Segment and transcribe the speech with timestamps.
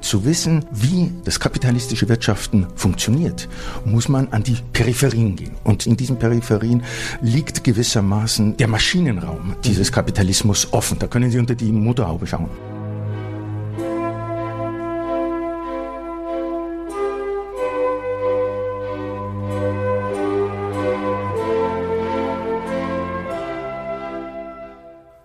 [0.00, 3.48] Zu wissen, wie das kapitalistische Wirtschaften funktioniert,
[3.84, 5.56] muss man an die Peripherien gehen.
[5.64, 6.82] Und in diesen Peripherien
[7.20, 10.98] liegt gewissermaßen der Maschinenraum dieses Kapitalismus offen.
[10.98, 12.50] Da können Sie unter die Motorhaube schauen.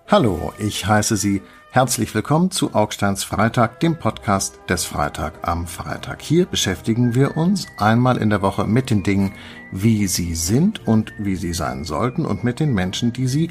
[0.07, 1.41] Hallo, ich heiße Sie
[1.73, 6.21] herzlich willkommen zu Augsteins Freitag, dem Podcast des Freitag am Freitag.
[6.21, 9.31] Hier beschäftigen wir uns einmal in der Woche mit den Dingen,
[9.71, 13.49] wie sie sind und wie sie sein sollten und mit den Menschen, die sie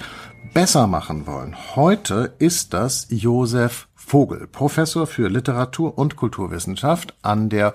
[0.53, 1.57] besser machen wollen.
[1.77, 7.73] Heute ist das Josef Vogel, Professor für Literatur und Kulturwissenschaft an der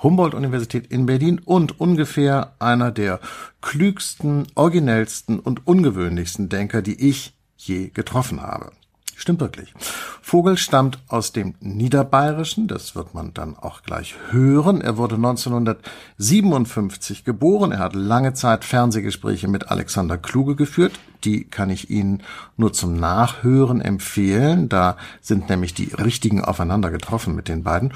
[0.00, 3.18] Humboldt-Universität in Berlin und ungefähr einer der
[3.62, 8.70] klügsten, originellsten und ungewöhnlichsten Denker, die ich je getroffen habe.
[9.18, 9.74] Stimmt wirklich.
[10.22, 14.80] Vogel stammt aus dem Niederbayerischen, das wird man dann auch gleich hören.
[14.80, 17.72] Er wurde 1957 geboren.
[17.72, 20.92] Er hat lange Zeit Fernsehgespräche mit Alexander Kluge geführt.
[21.24, 22.22] Die kann ich Ihnen
[22.56, 24.68] nur zum Nachhören empfehlen.
[24.68, 27.92] Da sind nämlich die richtigen aufeinander getroffen mit den beiden.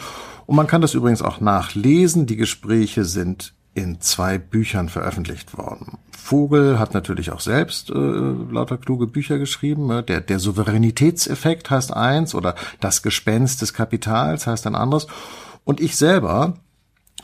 [0.47, 2.27] Und man kann das übrigens auch nachlesen.
[2.27, 5.99] Die Gespräche sind in zwei Büchern veröffentlicht worden.
[6.11, 9.87] Vogel hat natürlich auch selbst äh, lauter kluge Bücher geschrieben.
[9.87, 10.03] Ne?
[10.03, 15.07] Der, der Souveränitätseffekt heißt eins oder das Gespenst des Kapitals heißt ein anderes.
[15.65, 16.55] Und ich selber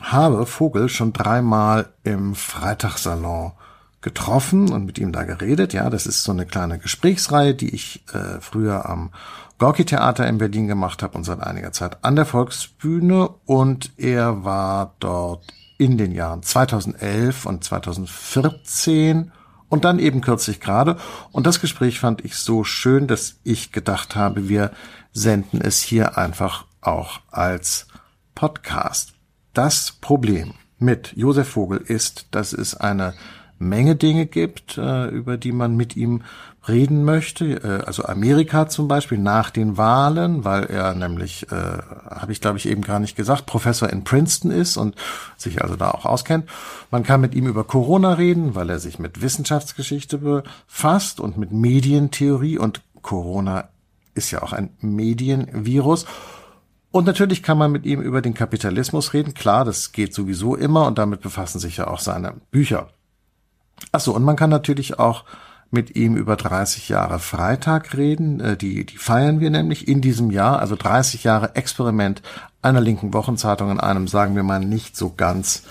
[0.01, 3.53] habe Vogel schon dreimal im Freitagssalon
[4.01, 5.73] getroffen und mit ihm da geredet.
[5.73, 9.11] Ja, das ist so eine kleine Gesprächsreihe, die ich äh, früher am
[9.57, 14.45] Gorki Theater in Berlin gemacht habe und seit einiger Zeit an der Volksbühne und er
[14.45, 15.43] war dort
[15.79, 19.31] in den Jahren 2011 und 2014
[19.69, 20.97] und dann eben kürzlich gerade.
[21.31, 24.71] Und das Gespräch fand ich so schön, dass ich gedacht habe, wir
[25.13, 27.87] senden es hier einfach auch als
[28.35, 29.13] Podcast.
[29.53, 33.13] Das Problem mit Josef Vogel ist, dass es eine
[33.59, 36.23] Menge Dinge gibt, äh, über die man mit ihm
[36.67, 37.45] reden möchte.
[37.45, 42.57] Äh, also Amerika zum Beispiel nach den Wahlen, weil er nämlich, äh, habe ich glaube
[42.57, 44.95] ich eben gar nicht gesagt, Professor in Princeton ist und
[45.37, 46.49] sich also da auch auskennt.
[46.89, 51.51] Man kann mit ihm über Corona reden, weil er sich mit Wissenschaftsgeschichte befasst und mit
[51.51, 53.69] Medientheorie und Corona
[54.15, 56.05] ist ja auch ein Medienvirus.
[56.91, 59.33] Und natürlich kann man mit ihm über den Kapitalismus reden.
[59.33, 62.89] Klar, das geht sowieso immer und damit befassen sich ja auch seine Bücher.
[63.91, 65.25] Achso, und man kann natürlich auch
[65.71, 68.39] mit ihm über 30 Jahre Freitag reden.
[68.39, 72.21] Äh, die, die feiern wir nämlich in diesem Jahr, also 30 Jahre Experiment
[72.61, 75.63] einer linken Wochenzeitung in einem, sagen wir mal, nicht so ganz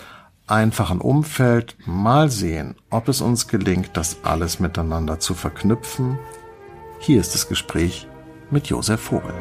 [0.47, 1.77] einfachen Umfeld.
[1.85, 6.19] Mal sehen, ob es uns gelingt, das alles miteinander zu verknüpfen.
[7.01, 8.09] Hier ist das Gespräch
[8.51, 9.35] mit Josef Vogel.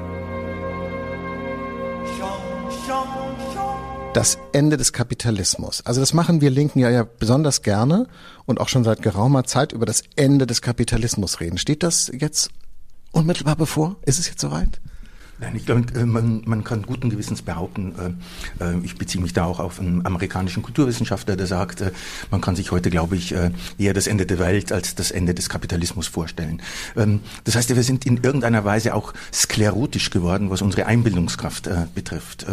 [4.18, 5.86] Das Ende des Kapitalismus.
[5.86, 8.08] Also das machen wir Linken ja, ja besonders gerne
[8.48, 11.60] und auch schon seit geraumer Zeit über das Ende des Kapitalismus reden.
[11.60, 12.50] Steht das jetzt
[13.12, 13.98] unmittelbar bevor?
[14.08, 14.82] Ist es jetzt soweit?
[15.40, 17.94] Nein, ich glaube, äh, man, man kann guten Gewissens behaupten,
[18.60, 21.84] äh, äh, ich beziehe mich da auch auf einen amerikanischen Kulturwissenschaftler, der sagt,
[22.32, 23.36] man kann sich heute, glaube ich,
[23.78, 26.62] eher das Ende der Welt als das Ende des Kapitalismus vorstellen.
[26.96, 32.46] Ähm, das heißt, wir sind in irgendeiner Weise auch sklerotisch geworden, was unsere Einbildungskraft betrifft.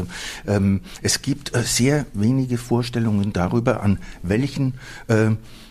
[0.46, 4.74] Ähm, es gibt sehr wenige Vorstellungen darüber, an welchen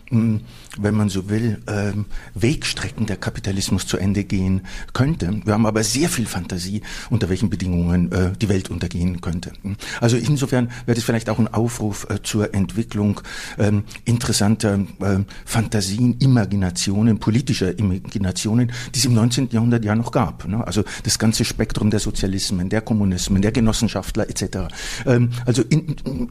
[0.09, 2.05] wenn man so will, ähm,
[2.35, 4.61] Wegstrecken der Kapitalismus zu Ende gehen
[4.93, 5.41] könnte.
[5.45, 9.53] Wir haben aber sehr viel Fantasie, unter welchen Bedingungen äh, die Welt untergehen könnte.
[10.01, 13.21] Also insofern wäre das vielleicht auch ein Aufruf äh, zur Entwicklung
[13.57, 19.49] ähm, interessanter äh, Fantasien, Imaginationen, politischer Imaginationen, die es im 19.
[19.51, 20.47] Jahrhundert ja noch gab.
[20.47, 20.65] Ne?
[20.65, 24.73] Also das ganze Spektrum der Sozialismen, der Kommunismen, der Genossenschaftler etc.
[25.05, 25.63] Ähm, also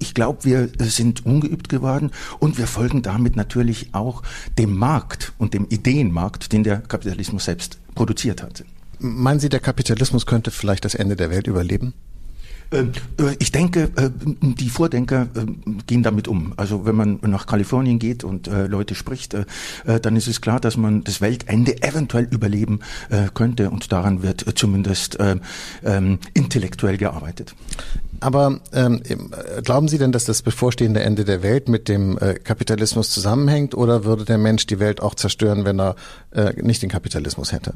[0.00, 4.22] ich glaube, wir sind ungeübt geworden und wir folgen damit natürlich auch
[4.58, 8.64] dem Markt und dem Ideenmarkt, den der Kapitalismus selbst produziert hat.
[8.98, 11.94] Meinen Sie, der Kapitalismus könnte vielleicht das Ende der Welt überleben?
[12.72, 14.10] Ähm, äh, ich denke, äh,
[14.40, 15.46] die Vordenker äh,
[15.86, 16.54] gehen damit um.
[16.56, 19.36] Also wenn man nach Kalifornien geht und Leute spricht,
[19.84, 22.80] dann ist es klar, dass man das Weltende eventuell überleben
[23.34, 25.18] könnte und daran wird zumindest
[25.84, 27.54] ähm, intellektuell gearbeitet.
[28.22, 29.02] Aber ähm,
[29.64, 34.04] glauben Sie denn, dass das bevorstehende Ende der Welt mit dem äh, Kapitalismus zusammenhängt oder
[34.04, 35.96] würde der Mensch die Welt auch zerstören, wenn er
[36.30, 37.74] äh, nicht den Kapitalismus hätte?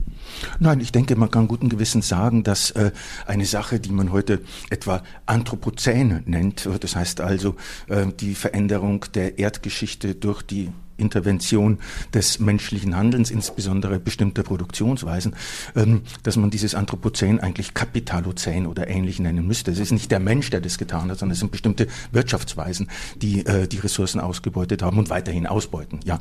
[0.60, 2.92] Nein, ich denke, man kann guten Gewissens sagen, dass äh,
[3.26, 4.40] eine Sache, die man heute
[4.70, 7.56] etwa Anthropozän nennt, das heißt also
[7.88, 11.78] äh, die Veränderung der Erdgeschichte durch die Intervention
[12.14, 15.34] des menschlichen Handelns, insbesondere bestimmter Produktionsweisen,
[15.74, 19.70] ähm, dass man dieses Anthropozän eigentlich Kapitalozän oder ähnlich nennen müsste.
[19.70, 22.88] Es ist nicht der Mensch, der das getan hat, sondern es sind bestimmte Wirtschaftsweisen,
[23.22, 26.00] die äh, die Ressourcen ausgebeutet haben und weiterhin ausbeuten.
[26.04, 26.20] Ja.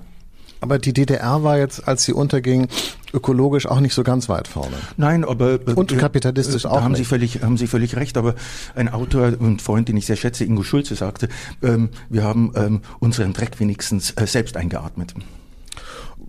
[0.61, 2.67] Aber die DDR war jetzt, als sie unterging,
[3.13, 4.75] ökologisch auch nicht so ganz weit vorne.
[4.97, 6.81] Nein, aber äh, und kapitalistisch äh, auch.
[6.81, 6.99] Haben nicht.
[6.99, 8.17] Sie völlig, haben Sie völlig recht.
[8.17, 8.35] Aber
[8.75, 11.29] ein Autor und Freund, den ich sehr schätze, Ingo Schulze, sagte,
[11.61, 15.13] ähm, wir haben ähm, unseren Dreck wenigstens äh, selbst eingeatmet.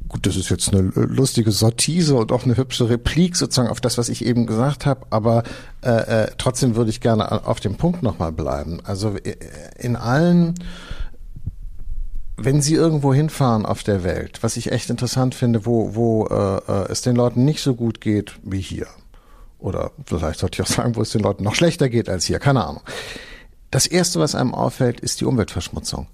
[0.08, 3.98] Gut, das ist jetzt eine lustige Sortise und auch eine hübsche Replik sozusagen auf das,
[3.98, 5.06] was ich eben gesagt habe.
[5.10, 5.42] Aber
[5.82, 8.80] äh, äh, trotzdem würde ich gerne auf dem Punkt nochmal bleiben.
[8.84, 9.34] Also äh,
[9.78, 10.54] in allen
[12.36, 16.56] wenn Sie irgendwo hinfahren auf der Welt, was ich echt interessant finde, wo, wo äh,
[16.70, 18.86] äh, es den Leuten nicht so gut geht wie hier,
[19.58, 22.38] oder vielleicht sollte ich auch sagen, wo es den Leuten noch schlechter geht als hier,
[22.38, 22.82] keine Ahnung.
[23.70, 26.06] Das Erste, was einem auffällt, ist die Umweltverschmutzung.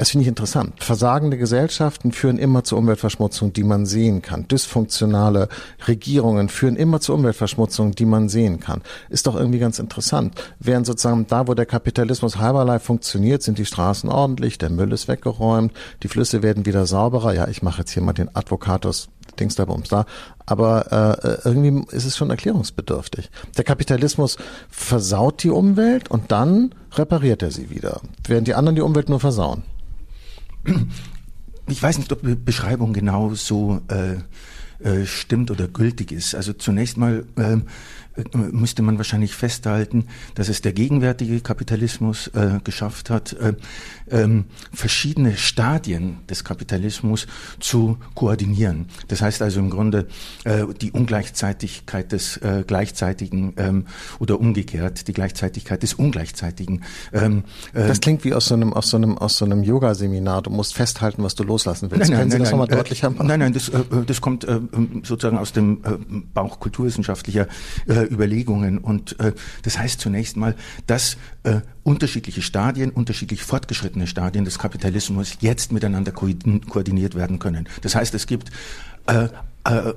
[0.00, 0.82] Das finde ich interessant.
[0.82, 4.48] Versagende Gesellschaften führen immer zur Umweltverschmutzung, die man sehen kann.
[4.48, 5.50] Dysfunktionale
[5.86, 8.80] Regierungen führen immer zur Umweltverschmutzung, die man sehen kann.
[9.10, 10.42] Ist doch irgendwie ganz interessant.
[10.58, 15.06] Während sozusagen da, wo der Kapitalismus halberlei funktioniert, sind die Straßen ordentlich, der Müll ist
[15.06, 17.34] weggeräumt, die Flüsse werden wieder sauberer.
[17.34, 20.06] Ja, ich mache jetzt hier mal den Advocatus Dings da Bums da.
[20.46, 23.30] Aber äh, irgendwie ist es schon erklärungsbedürftig.
[23.58, 24.38] Der Kapitalismus
[24.70, 29.20] versaut die Umwelt und dann repariert er sie wieder, während die anderen die Umwelt nur
[29.20, 29.62] versauen
[31.68, 34.16] ich weiß nicht, ob die Beschreibung genau so äh,
[34.82, 36.34] äh, stimmt oder gültig ist.
[36.34, 37.64] Also zunächst mal ähm,
[38.16, 43.54] äh, müsste man wahrscheinlich festhalten, dass es der gegenwärtige Kapitalismus äh, geschafft hat, äh,
[44.10, 47.26] ähm, verschiedene Stadien des Kapitalismus
[47.58, 48.86] zu koordinieren.
[49.08, 50.06] Das heißt also im Grunde
[50.44, 53.86] äh, die Ungleichzeitigkeit des äh, gleichzeitigen ähm,
[54.18, 56.82] oder umgekehrt die Gleichzeitigkeit des ungleichzeitigen.
[57.12, 60.42] Ähm, äh, das klingt wie aus so einem aus so einem aus so einem Yoga-Seminar.
[60.42, 62.10] Du musst festhalten, was du loslassen willst.
[62.10, 63.26] Nein, nein, Können Sie nein, das nochmal deutlicher machen?
[63.26, 63.70] Nein, nein, das,
[64.06, 64.46] das kommt
[65.02, 65.80] sozusagen aus dem
[66.34, 67.46] Bauch kulturwissenschaftlicher
[68.10, 68.78] Überlegungen.
[68.78, 70.54] Und äh, das heißt zunächst mal,
[70.86, 77.68] dass äh, unterschiedliche Stadien, unterschiedlich fortgeschrittene Stadien des Kapitalismus jetzt miteinander koordiniert werden können.
[77.82, 78.50] Das heißt, es gibt
[79.06, 79.28] äh,
[79.64, 79.94] äh,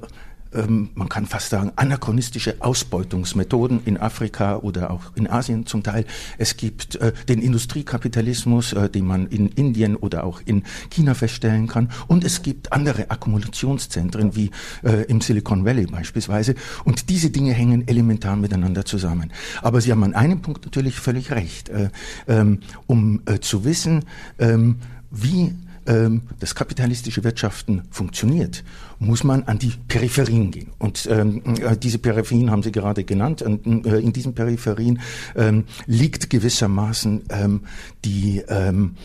[0.56, 6.06] ähm, man kann fast sagen, anachronistische Ausbeutungsmethoden in Afrika oder auch in Asien zum Teil.
[6.38, 11.68] Es gibt äh, den Industriekapitalismus, äh, den man in Indien oder auch in China feststellen
[11.68, 11.90] kann.
[12.08, 14.52] Und es gibt andere Akkumulationszentren wie
[14.84, 16.56] äh, im Silicon Valley beispielsweise.
[16.84, 19.32] Und diese Dinge hängen elementar miteinander zusammen.
[19.62, 21.70] Aber Sie haben an einem Punkt natürlich völlig recht.
[21.70, 21.90] Äh,
[22.28, 24.06] ähm, um zu wissen,
[24.40, 24.78] ähm,
[25.12, 25.54] wie
[25.88, 28.64] ähm, das kapitalistische Wirtschaften funktioniert,
[29.00, 30.72] muss man an die Peripherien gehen.
[30.80, 33.42] Und ähm, äh, diese Peripherien haben Sie gerade genannt.
[33.42, 35.00] Und äh, in diesen Peripherien
[35.36, 37.62] ähm, liegt gewissermaßen ähm,
[38.06, 38.96] die, ähm,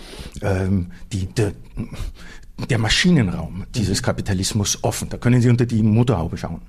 [0.42, 1.52] ähm, die, der,
[2.70, 5.08] der Maschinenraum dieses Kapitalismus offen.
[5.08, 6.60] Da können Sie unter die Motorhaube schauen.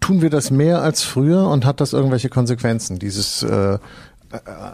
[0.00, 3.78] Tun wir das mehr als früher und hat das irgendwelche Konsequenzen, dieses äh, äh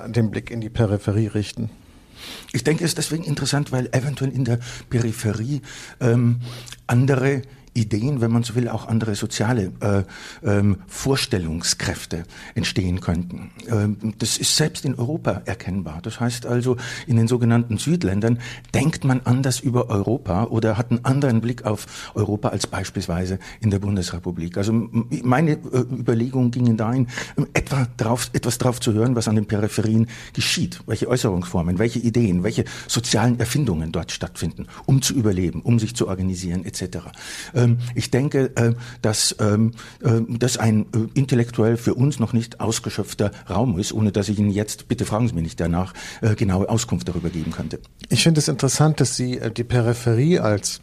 [0.08, 1.70] den Blick in die Peripherie richten?
[2.52, 4.58] Ich denke, es ist deswegen interessant, weil eventuell in der
[4.90, 5.62] Peripherie
[6.00, 6.40] ähm,
[6.86, 7.42] andere
[7.76, 10.02] Ideen, wenn man so will, auch andere soziale äh,
[10.44, 12.24] ähm, Vorstellungskräfte
[12.54, 13.50] entstehen könnten.
[13.68, 16.00] Ähm, das ist selbst in Europa erkennbar.
[16.02, 16.76] Das heißt also,
[17.06, 18.38] in den sogenannten Südländern
[18.74, 23.70] denkt man anders über Europa oder hat einen anderen Blick auf Europa als beispielsweise in
[23.70, 24.56] der Bundesrepublik.
[24.56, 25.56] Also meine äh,
[25.90, 27.08] Überlegungen gingen dahin,
[27.52, 32.42] etwa drauf, etwas drauf zu hören, was an den Peripherien geschieht, welche Äußerungsformen, welche Ideen,
[32.42, 36.98] welche sozialen Erfindungen dort stattfinden, um zu überleben, um sich zu organisieren etc.
[37.54, 42.60] Ähm, ich denke, äh, dass ähm, äh, das ein äh, intellektuell für uns noch nicht
[42.60, 45.92] ausgeschöpfter Raum ist, ohne dass ich Ihnen jetzt, bitte fragen Sie mich nicht danach,
[46.36, 47.80] genaue Auskunft darüber geben könnte.
[48.08, 50.80] Ich finde es interessant, dass Sie die Peripherie als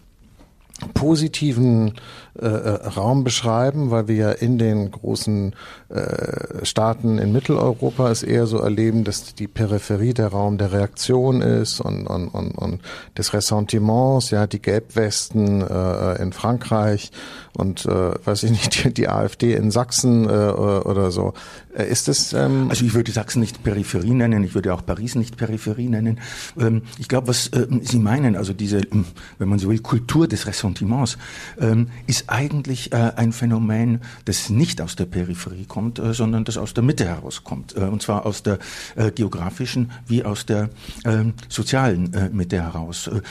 [0.93, 1.93] positiven
[2.39, 5.55] äh, Raum beschreiben, weil wir ja in den großen
[5.89, 11.41] äh, Staaten in Mitteleuropa es eher so erleben, dass die Peripherie der Raum der Reaktion
[11.41, 12.81] ist und, und, und, und
[13.17, 17.11] des Ressentiments, ja, die Gelbwesten äh, in Frankreich
[17.55, 21.33] und äh, weiß ich nicht, die, die AfD in Sachsen äh, oder so.
[21.75, 25.15] Äh, ist das ähm Also ich würde Sachsen nicht Peripherie nennen, ich würde auch Paris
[25.15, 26.19] nicht Peripherie nennen.
[26.59, 29.05] Ähm, ich glaube, was äh, Sie meinen, also diese, ähm,
[29.37, 31.17] wenn man so will, Kultur des Ressentiments,
[31.59, 36.57] ähm, ist eigentlich äh, ein Phänomen, das nicht aus der Peripherie kommt, äh, sondern das
[36.57, 37.75] aus der Mitte herauskommt.
[37.75, 38.59] Äh, und zwar aus der
[38.95, 40.69] äh, geografischen wie aus der
[41.05, 43.07] äh, sozialen äh, Mitte heraus.
[43.07, 43.21] Äh,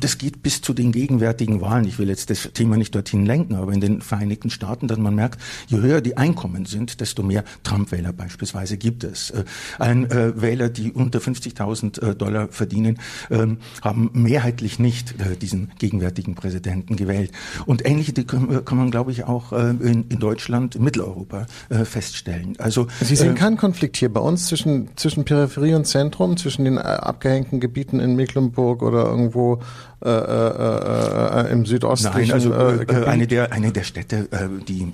[0.00, 1.86] das geht bis zu den gegenwärtigen Wahlen.
[1.86, 5.14] Ich will jetzt das Thema nicht dorthin lenken, aber in den Vereinigten Staaten, dass man
[5.14, 9.32] merkt, je höher die Einkommen sind, desto mehr Trump Trump-Wähler beispielsweise gibt es.
[9.78, 12.98] Ein äh, Wähler, die unter 50.000 äh, Dollar verdienen,
[13.30, 17.32] ähm, haben mehrheitlich nicht diesen gegenwärtigen Präsidenten gewählt.
[17.66, 21.84] Und ähnliche kann, kann man, glaube ich, auch äh, in, in, Deutschland, in Mitteleuropa äh,
[21.84, 22.56] feststellen.
[22.58, 26.78] Also Sie sehen keinen Konflikt hier bei uns zwischen zwischen Peripherie und Zentrum, zwischen den
[26.78, 29.60] abgehängten Gebieten in Mecklenburg oder irgendwo
[30.04, 34.28] äh, äh, im südostlichen Nein, also äh, eine der eine der Städte,
[34.68, 34.92] die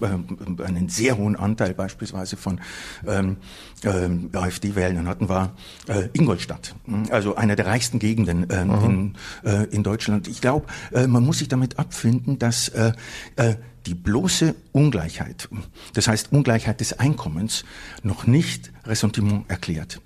[0.65, 2.61] einen sehr hohen Anteil beispielsweise von
[3.07, 3.37] ähm,
[3.85, 5.57] ähm, AfD-Wählern hatten, war
[5.89, 6.75] äh, Ingolstadt,
[7.11, 10.29] also einer der reichsten Gegenden äh, in, äh, in Deutschland.
[10.29, 12.93] Ich glaube, äh, man muss sich damit abfinden, dass äh,
[13.37, 15.49] äh, die bloße Ungleichheit,
[15.95, 17.65] das heißt Ungleichheit des Einkommens,
[18.03, 20.01] noch nicht Ressentiment erklärt.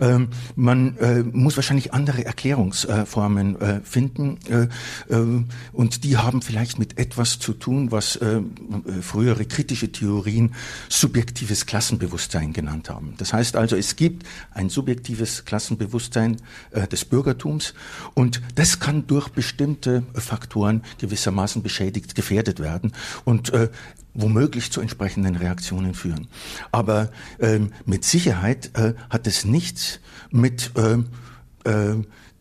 [0.00, 4.68] Ähm, man äh, muss wahrscheinlich andere Erklärungsformen äh, finden äh,
[5.14, 8.40] äh, und die haben vielleicht mit etwas zu tun, was äh,
[9.00, 10.54] frühere kritische Theorien
[10.88, 13.14] subjektives Klassenbewusstsein genannt haben.
[13.18, 16.36] Das heißt also, es gibt ein subjektives Klassenbewusstsein
[16.90, 17.74] des Bürgertums
[18.14, 22.92] und das kann durch bestimmte Faktoren gewissermaßen beschädigt, gefährdet werden
[23.24, 23.52] und
[24.14, 26.28] womöglich zu entsprechenden Reaktionen führen.
[26.70, 30.00] Aber ähm, mit Sicherheit äh, hat es nichts
[30.30, 30.98] mit äh,
[31.68, 31.96] äh,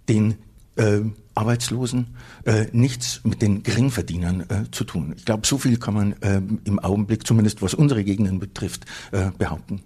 [0.10, 0.36] den
[0.75, 1.01] äh,
[1.34, 2.08] Arbeitslosen,
[2.46, 5.13] äh, nichts mit den Geringverdienern äh, zu tun.
[5.16, 9.32] Ich glaube, so viel kann man äh, im Augenblick, zumindest was unsere Gegenden betrifft, äh,
[9.38, 9.82] behaupten.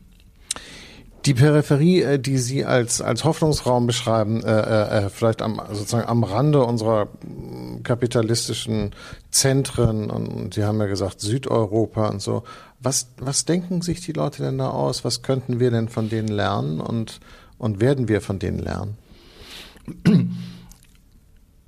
[1.26, 6.08] Die Peripherie, äh, die Sie als, als Hoffnungsraum beschreiben, äh, äh, äh, vielleicht am, sozusagen
[6.08, 8.92] am Rande unserer mm, kapitalistischen
[9.32, 12.44] Zentren und Sie haben ja gesagt Südeuropa und so.
[12.80, 15.04] Was, was denken sich die Leute denn da aus?
[15.04, 17.20] Was könnten wir denn von denen lernen und,
[17.58, 18.98] und werden wir von denen lernen?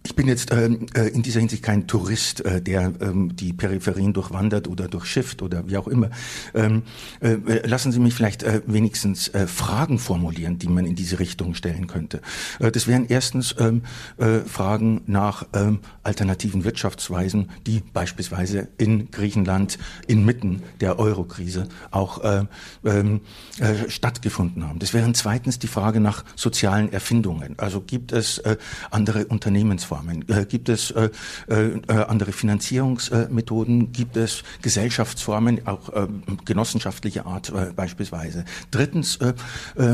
[0.07, 4.13] Ich bin jetzt ähm, äh, in dieser Hinsicht kein Tourist, äh, der ähm, die Peripherien
[4.13, 6.11] durchwandert oder durchschifft oder wie auch immer.
[6.53, 6.83] Ähm,
[7.19, 7.35] äh,
[7.67, 11.87] lassen Sie mich vielleicht äh, wenigstens äh, Fragen formulieren, die man in diese Richtung stellen
[11.87, 12.21] könnte.
[12.59, 13.81] Äh, das wären erstens ähm,
[14.15, 22.45] äh, Fragen nach ähm, alternativen Wirtschaftsweisen, die beispielsweise in Griechenland inmitten der Eurokrise auch äh,
[22.85, 23.19] ähm,
[23.59, 24.79] äh, stattgefunden haben.
[24.79, 27.55] Das wären zweitens die Frage nach sozialen Erfindungen.
[27.57, 28.41] Also gibt es
[28.89, 29.96] andere Unternehmensformen?
[29.97, 30.27] Formen?
[30.29, 31.09] Äh, gibt es äh,
[31.47, 33.91] äh, andere Finanzierungsmethoden?
[33.91, 38.45] Gibt es Gesellschaftsformen, auch ähm, genossenschaftlicher Art beispielsweise?
[38.71, 39.19] Drittens,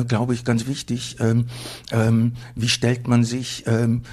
[0.08, 1.46] glaube ich, ganz wichtig, ähm,
[1.92, 4.04] ähm, wie stellt man sich in,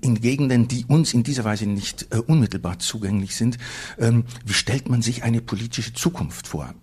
[0.00, 3.58] in Gegenden, die uns in dieser Weise nicht unmittelbar zugänglich sind,
[3.98, 6.74] wie stellt man sich eine politische Zukunft vor?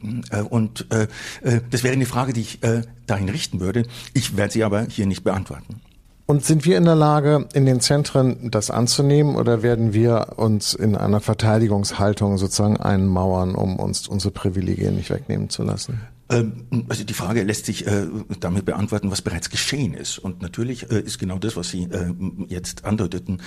[0.50, 2.60] Und das wäre eine Frage, die ich
[3.08, 3.86] dahin richten würde.
[4.14, 5.82] Ich werde sie aber hier nicht beantworten.
[6.26, 10.74] Und sind wir in der Lage, in den Zentren das anzunehmen oder werden wir uns
[10.74, 16.02] in einer Verteidigungshaltung sozusagen einmauern, um uns unsere Privilegien nicht wegnehmen zu lassen?
[16.34, 18.08] Ähm, also die Frage lässt sich äh,
[18.40, 20.18] damit beantworten, was bereits geschehen ist.
[20.20, 22.14] Und natürlich äh, ist genau das, was Sie äh,
[22.48, 23.42] jetzt andeuteten,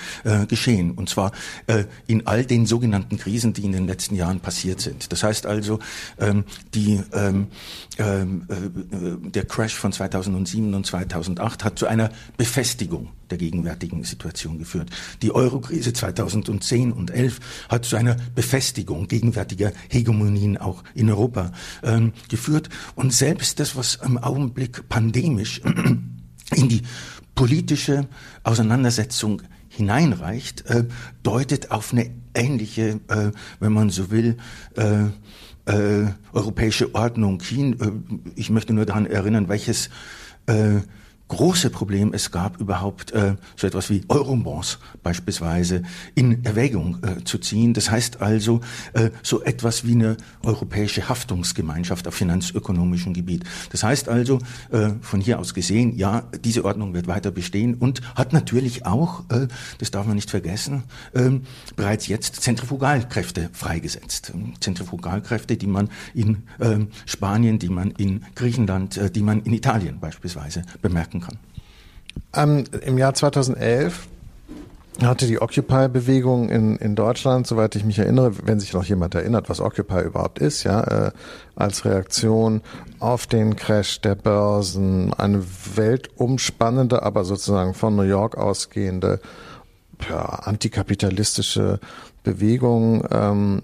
[0.47, 0.91] geschehen.
[0.91, 1.31] Und zwar
[2.07, 5.11] in all den sogenannten Krisen, die in den letzten Jahren passiert sind.
[5.11, 5.79] Das heißt also,
[6.19, 7.47] ähm, die, ähm,
[7.97, 14.89] der Crash von 2007 und 2008 hat zu einer Befestigung der gegenwärtigen Situation geführt.
[15.21, 17.39] Die Eurokrise 2010 und 11
[17.69, 21.51] hat zu einer Befestigung gegenwärtiger Hegemonien auch in Europa
[21.83, 22.69] ähm, geführt.
[22.95, 25.61] Und selbst das, was im Augenblick pandemisch
[26.55, 26.81] in die
[27.35, 28.07] politische
[28.43, 30.85] Auseinandersetzung hineinreicht, äh,
[31.23, 34.37] deutet auf eine ähnliche, äh, wenn man so will,
[34.75, 35.05] äh,
[35.65, 38.23] äh, europäische Ordnung hin.
[38.35, 39.89] Ich möchte nur daran erinnern, welches
[41.27, 45.83] große Problem es gab, überhaupt äh, so etwas wie Eurobonds beispielsweise
[46.15, 47.73] in Erwägung äh, zu ziehen.
[47.73, 48.61] Das heißt also
[48.93, 53.43] äh, so etwas wie eine europäische Haftungsgemeinschaft auf finanzökonomischem Gebiet.
[53.71, 54.39] Das heißt also
[54.71, 59.23] äh, von hier aus gesehen, ja, diese Ordnung wird weiter bestehen und hat natürlich auch,
[59.29, 59.47] äh,
[59.79, 61.31] das darf man nicht vergessen, äh,
[61.75, 64.33] bereits jetzt Zentrifugalkräfte freigesetzt.
[64.59, 69.99] Zentrifugalkräfte, die man in äh, Spanien, die man in Griechenland, äh, die man in Italien
[69.99, 71.37] beispielsweise bemerken wirken kann.
[72.33, 74.07] Ähm, Im Jahr 2011
[75.03, 79.47] hatte die Occupy-Bewegung in, in Deutschland, soweit ich mich erinnere, wenn sich noch jemand erinnert,
[79.47, 81.11] was Occupy überhaupt ist, ja, äh,
[81.55, 82.61] als Reaktion
[82.99, 85.43] auf den Crash der Börsen, eine
[85.75, 89.19] weltumspannende, aber sozusagen von New York ausgehende
[90.09, 91.79] ja, antikapitalistische
[92.27, 93.61] Bewegung, ähm,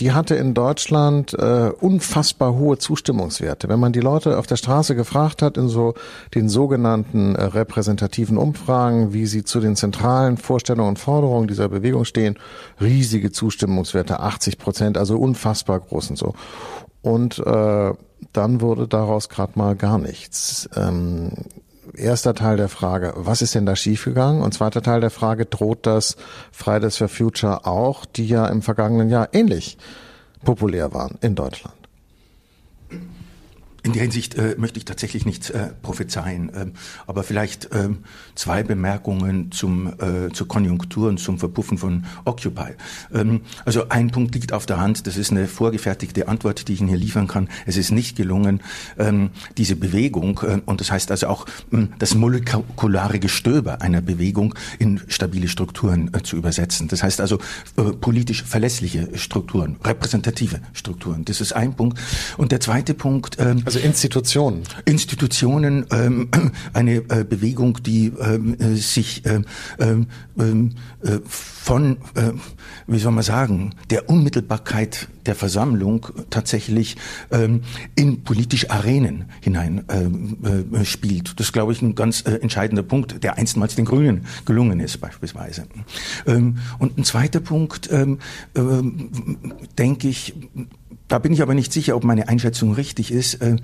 [0.00, 3.68] die hatte in Deutschland äh, unfassbar hohe Zustimmungswerte.
[3.68, 5.94] Wenn man die Leute auf der Straße gefragt hat, in so
[6.34, 12.04] den sogenannten äh, repräsentativen Umfragen, wie sie zu den zentralen Vorstellungen und Forderungen dieser Bewegung
[12.04, 12.36] stehen,
[12.80, 16.34] riesige Zustimmungswerte, 80 Prozent, also unfassbar groß und so.
[17.02, 17.92] und äh,
[18.32, 20.68] dann wurde daraus gerade mal gar nichts.
[20.76, 21.32] Ähm,
[21.94, 24.42] erster Teil der Frage, was ist denn da schiefgegangen?
[24.42, 26.16] Und zweiter Teil der Frage, droht das
[26.50, 29.78] Fridays for Future auch, die ja im vergangenen Jahr ähnlich
[30.44, 31.81] populär waren in Deutschland?
[33.84, 36.72] In der Hinsicht äh, möchte ich tatsächlich nichts äh, prophezeien, ähm,
[37.08, 37.98] aber vielleicht ähm,
[38.36, 42.74] zwei Bemerkungen zum, äh, zur Konjunktur und zum Verpuffen von Occupy.
[43.12, 46.80] Ähm, also ein Punkt liegt auf der Hand, das ist eine vorgefertigte Antwort, die ich
[46.80, 47.48] Ihnen hier liefern kann.
[47.66, 48.60] Es ist nicht gelungen,
[48.98, 54.54] ähm, diese Bewegung, äh, und das heißt also auch äh, das molekulare Gestöber einer Bewegung
[54.78, 56.86] in stabile Strukturen äh, zu übersetzen.
[56.86, 57.38] Das heißt also
[57.76, 61.24] äh, politisch verlässliche Strukturen, repräsentative Strukturen.
[61.24, 61.98] Das ist ein Punkt.
[62.36, 64.64] Und der zweite Punkt, ähm, also Institutionen.
[64.84, 66.28] Institutionen, ähm,
[66.74, 69.46] eine äh, Bewegung, die ähm, äh, sich ähm,
[69.78, 70.06] ähm,
[70.38, 72.32] ähm, äh, von, äh,
[72.86, 76.96] wie soll man sagen, der Unmittelbarkeit der Versammlung tatsächlich
[77.30, 77.62] ähm,
[77.94, 81.40] in politische Arenen hinein ähm, äh, spielt.
[81.40, 85.00] Das ist, glaube ich, ein ganz äh, entscheidender Punkt, der einstmals den Grünen gelungen ist,
[85.00, 85.64] beispielsweise.
[86.26, 87.88] Und ein zweiter Punkt,
[89.78, 90.34] denke ich,
[91.12, 93.34] da bin ich aber nicht sicher, ob meine Einschätzung richtig ist.
[93.34, 93.56] Äh,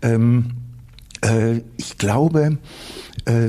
[0.00, 0.52] ähm,
[1.20, 2.56] äh, ich glaube,
[3.26, 3.48] äh,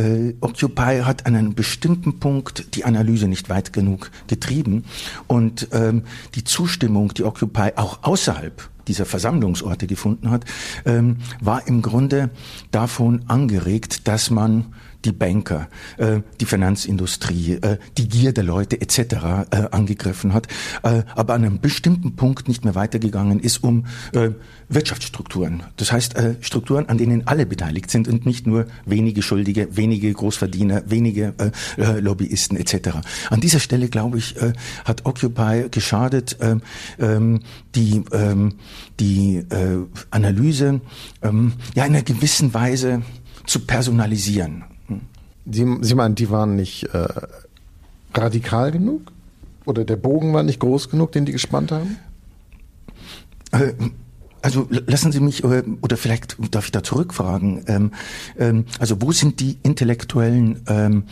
[0.00, 4.84] äh, Occupy hat an einem bestimmten Punkt die Analyse nicht weit genug getrieben
[5.26, 6.04] und ähm,
[6.36, 10.44] die Zustimmung, die Occupy auch außerhalb dieser Versammlungsorte gefunden hat,
[10.84, 12.30] ähm, war im Grunde
[12.70, 14.66] davon angeregt, dass man
[15.04, 18.98] die Banker, äh, die Finanzindustrie, äh, die Gier der Leute etc.
[18.98, 20.48] Äh, angegriffen hat,
[20.82, 23.86] aber an einem bestimmten Punkt nicht mehr weitergegangen ist, um
[24.68, 25.62] Wirtschaftsstrukturen.
[25.76, 30.84] Das heißt Strukturen, an denen alle beteiligt sind und nicht nur wenige Schuldige, wenige Großverdiener,
[30.86, 31.34] wenige
[31.76, 32.98] Lobbyisten etc.
[33.30, 34.34] An dieser Stelle, glaube ich,
[34.84, 36.56] hat Occupy geschadet, äh,
[36.98, 37.40] ähm,
[37.74, 38.50] die, äh,
[39.00, 39.42] die
[40.10, 40.80] Analyse
[41.22, 43.02] ja in einer gewissen Weise
[43.46, 44.64] zu personalisieren.
[45.50, 47.08] Sie, Sie meinen, die waren nicht äh,
[48.14, 49.12] radikal genug?
[49.64, 51.98] Oder der Bogen war nicht groß genug, den die gespannt haben?
[53.52, 53.72] Äh,
[54.42, 57.90] also lassen Sie mich, äh, oder vielleicht darf ich da zurückfragen, ähm,
[58.38, 61.04] ähm, also wo sind die intellektuellen ähm,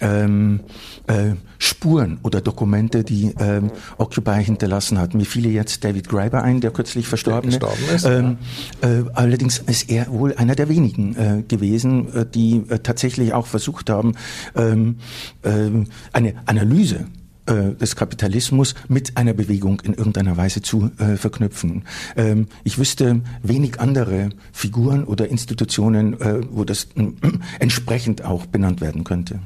[0.00, 0.60] ähm,
[1.06, 5.14] äh, Spuren oder Dokumente, die ähm, Occupy hinterlassen hat?
[5.14, 8.04] Mir fiele jetzt David Greiber ein, der kürzlich verstorben, der gestorben ist.
[8.04, 8.38] Ähm,
[8.80, 13.46] äh, allerdings ist er wohl einer der wenigen äh, gewesen, äh, die äh, tatsächlich auch
[13.46, 14.14] versucht haben,
[14.54, 17.06] eine Analyse
[17.48, 21.84] äh, des Kapitalismus mit einer Bewegung in irgendeiner Weise zu äh, verknüpfen.
[22.14, 27.06] Ähm, ich wüsste wenig andere Figuren oder Institutionen, äh, wo das äh,
[27.58, 29.40] entsprechend auch benannt werden könnte.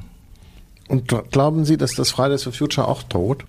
[0.89, 3.45] Und glauben Sie, dass das Fridays for Future auch droht?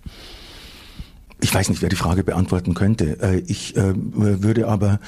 [1.41, 3.21] Ich weiß nicht, wer die Frage beantworten könnte.
[3.21, 5.01] Äh, ich würde aber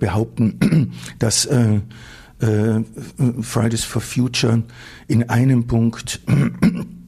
[0.00, 1.48] behaupten, dass
[3.40, 4.62] Fridays for Future
[5.06, 6.20] in einem Punkt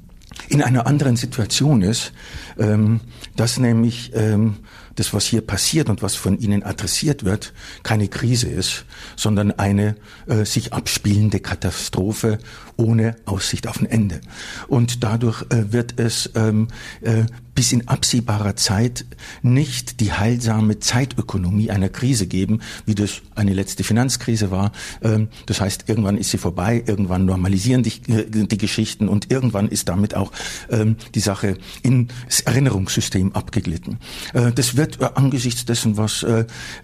[0.49, 2.13] in einer anderen Situation ist,
[2.59, 3.01] ähm,
[3.37, 4.57] dass nämlich ähm,
[4.97, 8.85] das, was hier passiert und was von Ihnen adressiert wird, keine Krise ist,
[9.17, 12.39] sondern eine äh, sich abspielende Katastrophe
[12.77, 14.21] ohne Aussicht auf ein Ende.
[14.69, 16.69] Und dadurch äh, wird es ähm,
[17.01, 19.05] äh, bis in absehbarer Zeit
[19.43, 24.73] nicht die heilsame Zeitökonomie einer Krise geben, wie das eine letzte Finanzkrise war.
[25.03, 29.69] Ähm, das heißt, irgendwann ist sie vorbei, irgendwann normalisieren die, äh, die Geschichten und irgendwann
[29.69, 30.33] ist damit auch
[30.71, 33.99] ähm, die Sache ins Erinnerungssystem abgeglitten.
[34.33, 36.25] Äh, das wird äh, angesichts dessen, was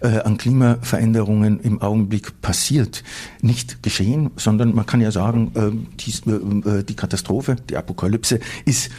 [0.01, 3.03] an Klimaveränderungen im Augenblick passiert,
[3.41, 8.89] nicht geschehen, sondern man kann ja sagen, ähm, die, die Katastrophe, die Apokalypse ist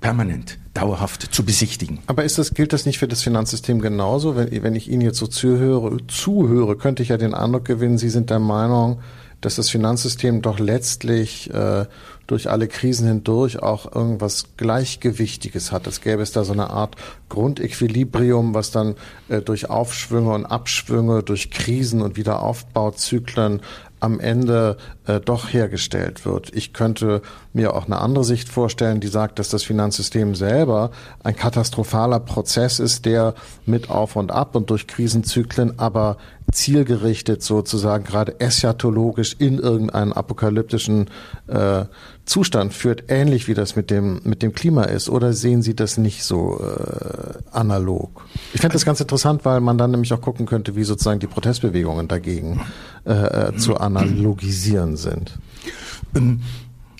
[0.00, 2.00] permanent, dauerhaft zu besichtigen.
[2.06, 4.36] Aber ist das, gilt das nicht für das Finanzsystem genauso?
[4.36, 8.10] Wenn, wenn ich Ihnen jetzt so zuhöre, zuhöre, könnte ich ja den Eindruck gewinnen, Sie
[8.10, 9.00] sind der Meinung,
[9.40, 11.86] dass das Finanzsystem doch letztlich äh,
[12.26, 15.86] durch alle Krisen hindurch auch irgendwas Gleichgewichtiges hat.
[15.86, 16.96] Es gäbe es da so eine Art
[17.28, 18.96] Grundequilibrium, was dann
[19.28, 23.60] äh, durch Aufschwünge und Abschwünge, durch Krisen und Wiederaufbauzyklen
[24.00, 26.54] am Ende äh, doch hergestellt wird.
[26.54, 30.90] Ich könnte mir auch eine andere Sicht vorstellen, die sagt, dass das Finanzsystem selber
[31.22, 33.34] ein katastrophaler Prozess ist, der
[33.66, 36.16] mit Auf und Ab und durch Krisenzyklen aber
[36.52, 41.10] zielgerichtet sozusagen gerade eschatologisch in irgendeinen apokalyptischen
[41.46, 41.84] äh,
[42.24, 45.08] Zustand führt, ähnlich wie das mit dem, mit dem Klima ist?
[45.08, 48.24] Oder sehen Sie das nicht so äh, analog?
[48.52, 51.26] Ich finde das ganz interessant, weil man dann nämlich auch gucken könnte, wie sozusagen die
[51.26, 52.60] Protestbewegungen dagegen
[53.06, 53.12] äh,
[53.48, 55.38] äh zu analogisieren sind.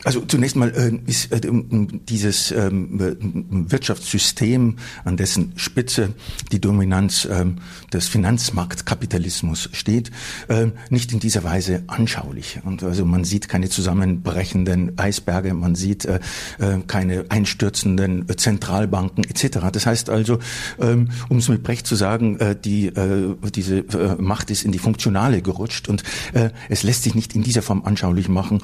[0.08, 2.98] Ähm, Also zunächst mal äh, ist äh, dieses ähm,
[3.70, 6.14] Wirtschaftssystem, an dessen Spitze
[6.50, 7.56] die Dominanz ähm,
[7.92, 10.10] des Finanzmarktkapitalismus steht,
[10.48, 12.60] äh, nicht in dieser Weise anschaulich.
[12.64, 16.20] Und also man sieht keine zusammenbrechenden Eisberge, man sieht äh,
[16.58, 19.58] äh keine einstürzenden Zentralbanken etc.
[19.70, 20.38] Das heißt also,
[20.80, 23.84] ähm, um es mit Brecht zu sagen, äh, die, äh, diese
[24.18, 26.02] Macht ist in die Funktionale gerutscht und
[26.68, 28.60] es lässt sich nicht in dieser Form anschaulich machen.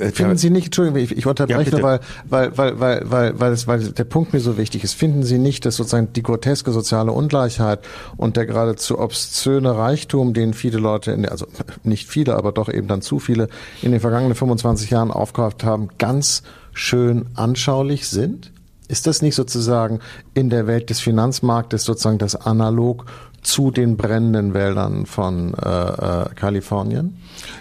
[0.00, 3.52] Ähm, Finden Sie nicht, Entschuldigung, ich, ich unterbreche, ja, weil, weil, weil, weil, weil, weil,
[3.52, 4.94] es, weil der Punkt mir so wichtig ist.
[4.94, 7.80] Finden Sie nicht, dass sozusagen die groteske soziale Ungleichheit
[8.16, 11.46] und der geradezu obszöne Reichtum, den viele Leute, in, also
[11.84, 13.48] nicht viele, aber doch eben dann zu viele
[13.82, 18.52] in den vergangenen 25 Jahren aufgekauft haben, ganz schön anschaulich sind?
[18.88, 20.00] Ist das nicht sozusagen
[20.34, 23.06] in der Welt des Finanzmarktes sozusagen das Analog
[23.42, 27.16] zu den brennenden Wäldern von äh, äh, Kalifornien?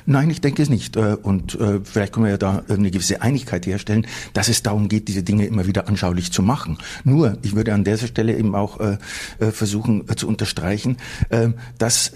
[0.06, 0.96] Nein, ich denke es nicht.
[0.96, 4.89] Äh, und äh, vielleicht können wir ja da eine gewisse Einigkeit herstellen, dass es darum
[4.89, 6.78] geht, diese Dinge immer wieder anschaulich zu machen.
[7.04, 8.98] Nur, ich würde an dieser Stelle eben auch äh,
[9.52, 10.98] versuchen zu unterstreichen,
[11.78, 12.12] dass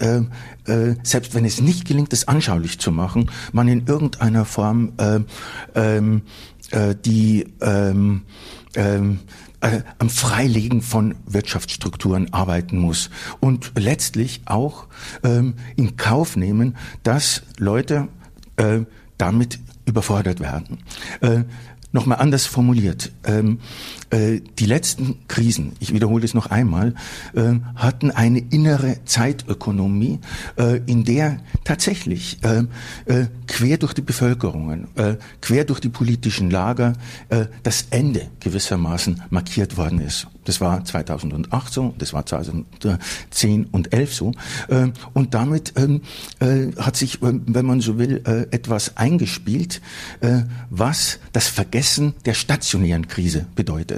[1.02, 6.22] selbst wenn es nicht gelingt, es anschaulich zu machen, man in irgendeiner Form ähm,
[7.04, 8.22] die ähm,
[8.76, 9.20] ähm,
[9.64, 14.86] äh, am Freilegen von Wirtschaftsstrukturen arbeiten muss und letztlich auch
[15.22, 18.08] ähm, in Kauf nehmen, dass Leute
[18.56, 18.80] äh,
[19.18, 20.78] damit überfordert werden.
[21.20, 21.44] Äh,
[21.94, 23.12] Nochmal anders formuliert.
[23.22, 23.60] Ähm,
[24.03, 26.94] äh, die letzten Krisen, ich wiederhole es noch einmal,
[27.34, 30.20] äh, hatten eine innere Zeitökonomie,
[30.56, 32.64] äh, in der tatsächlich äh,
[33.06, 36.94] äh, quer durch die Bevölkerungen, äh, quer durch die politischen Lager
[37.62, 40.26] das Ende gewissermaßen markiert worden ist.
[40.44, 44.32] Das war 2008 so, das war 2010 und 11 so.
[45.14, 46.02] Und damit ähm,
[46.78, 49.80] hat sich, wenn man so will, etwas eingespielt,
[50.70, 53.93] was das Vergessen der stationären Krise bedeutet.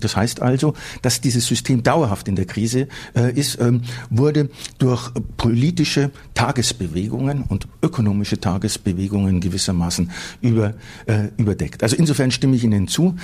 [0.00, 2.88] Das heißt also, dass dieses System dauerhaft in der Krise
[3.34, 10.10] ist, ähm, wurde durch politische Tagesbewegungen und ökonomische Tagesbewegungen gewissermaßen
[10.40, 10.74] über,
[11.36, 11.82] überdeckt.
[11.82, 13.16] Also insofern stimme ich Ihnen zu,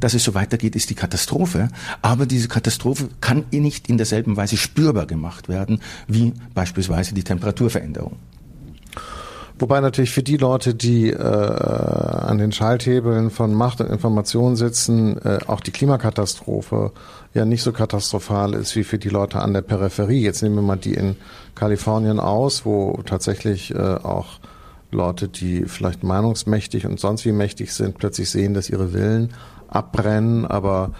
[0.00, 1.68] dass es so weitergeht, ist die Katastrophe.
[2.02, 8.16] Aber diese Katastrophe kann nicht in derselben Weise spürbar gemacht werden wie beispielsweise die Temperaturveränderung.
[9.60, 15.18] Wobei natürlich für die Leute, die äh, an den Schalthebeln von Macht und Information sitzen,
[15.18, 16.92] äh, auch die Klimakatastrophe
[17.34, 20.22] ja nicht so katastrophal ist wie für die Leute an der Peripherie.
[20.22, 21.16] Jetzt nehmen wir mal die in
[21.54, 24.40] Kalifornien aus, wo tatsächlich äh, auch
[24.92, 29.34] Leute, die vielleicht meinungsmächtig und sonst wie mächtig sind, plötzlich sehen, dass ihre Villen
[29.68, 30.92] abbrennen, aber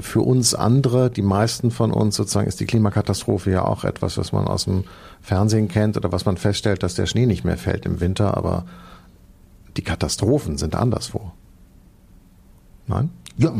[0.00, 4.30] für uns andere, die meisten von uns sozusagen, ist die Klimakatastrophe ja auch etwas, was
[4.32, 4.84] man aus dem
[5.22, 8.66] Fernsehen kennt oder was man feststellt, dass der Schnee nicht mehr fällt im Winter, aber
[9.78, 11.32] die Katastrophen sind anderswo.
[12.86, 13.10] Nein?
[13.36, 13.50] Ja,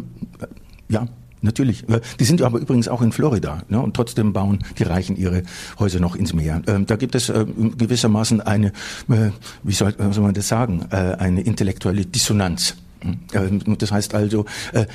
[0.40, 0.46] äh,
[0.88, 1.06] ja,
[1.40, 1.88] Natürlich.
[1.88, 3.62] Äh, die sind aber übrigens auch in Florida.
[3.68, 3.80] Ne?
[3.80, 5.44] Und trotzdem bauen die Reichen ihre
[5.78, 6.62] Häuser noch ins Meer.
[6.66, 8.68] Ähm, da gibt es äh, gewissermaßen eine,
[9.08, 9.30] äh,
[9.62, 12.76] wie soll, soll man das sagen, äh, eine intellektuelle Dissonanz.
[13.02, 14.86] Ähm, das heißt also, äh,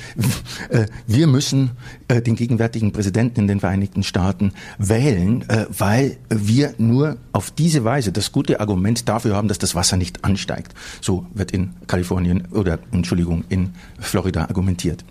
[0.70, 1.72] äh, wir müssen
[2.08, 5.44] äh, den gegenwärtigen Präsidenten in den Vereinigten Staaten wählen,
[5.76, 10.24] weil wir nur auf diese Weise das gute Argument dafür haben, dass das Wasser nicht
[10.24, 10.74] ansteigt.
[11.00, 15.04] So wird in Kalifornien oder Entschuldigung in Florida argumentiert.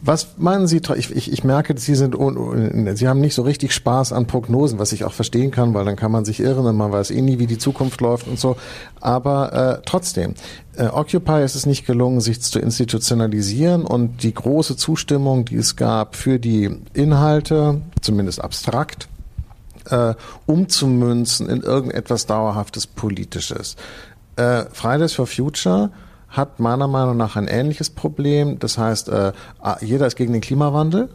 [0.00, 4.12] Was meinen Sie, ich, ich, ich merke, Sie sind, Sie haben nicht so richtig Spaß
[4.12, 6.92] an Prognosen, was ich auch verstehen kann, weil dann kann man sich irren und man
[6.92, 8.56] weiß eh nie, wie die Zukunft läuft und so.
[9.00, 10.34] Aber äh, trotzdem,
[10.76, 15.74] äh, Occupy ist es nicht gelungen, sich zu institutionalisieren und die große Zustimmung, die es
[15.74, 19.08] gab für die Inhalte, zumindest abstrakt,
[19.90, 20.14] äh,
[20.46, 23.74] umzumünzen in irgendetwas dauerhaftes Politisches.
[24.36, 25.90] Äh, Fridays for Future
[26.28, 28.58] hat meiner Meinung nach ein ähnliches Problem.
[28.58, 29.32] Das heißt, äh,
[29.80, 31.08] jeder ist gegen den Klimawandel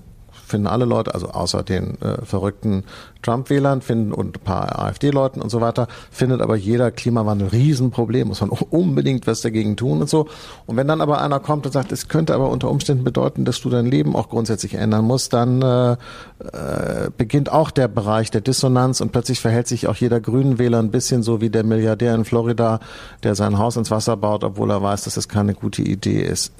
[0.54, 2.84] finden alle Leute, also außer den äh, verrückten
[3.24, 8.42] Trump-Wählern finden und ein paar AfD-Leuten und so weiter, findet aber jeder Klimawandel Riesenproblem, muss
[8.42, 10.28] man unbedingt was dagegen tun und so.
[10.68, 13.62] Und wenn dann aber einer kommt und sagt, es könnte aber unter Umständen bedeuten, dass
[13.62, 18.42] du dein Leben auch grundsätzlich ändern musst, dann äh, äh, beginnt auch der Bereich der
[18.42, 22.14] Dissonanz und plötzlich verhält sich auch jeder grünen Wähler ein bisschen so wie der Milliardär
[22.14, 22.80] in Florida,
[23.24, 26.54] der sein Haus ins Wasser baut, obwohl er weiß, dass das keine gute Idee ist.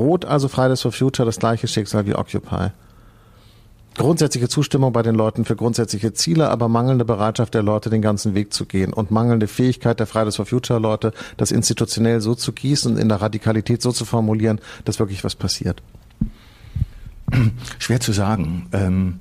[0.00, 2.70] Droht also Fridays for Future das gleiche Schicksal wie Occupy?
[3.98, 8.34] Grundsätzliche Zustimmung bei den Leuten für grundsätzliche Ziele, aber mangelnde Bereitschaft der Leute, den ganzen
[8.34, 12.52] Weg zu gehen und mangelnde Fähigkeit der Fridays for Future Leute, das institutionell so zu
[12.52, 15.82] gießen und in der Radikalität so zu formulieren, dass wirklich was passiert.
[17.78, 18.68] schwer zu sagen.
[18.72, 19.20] Ähm,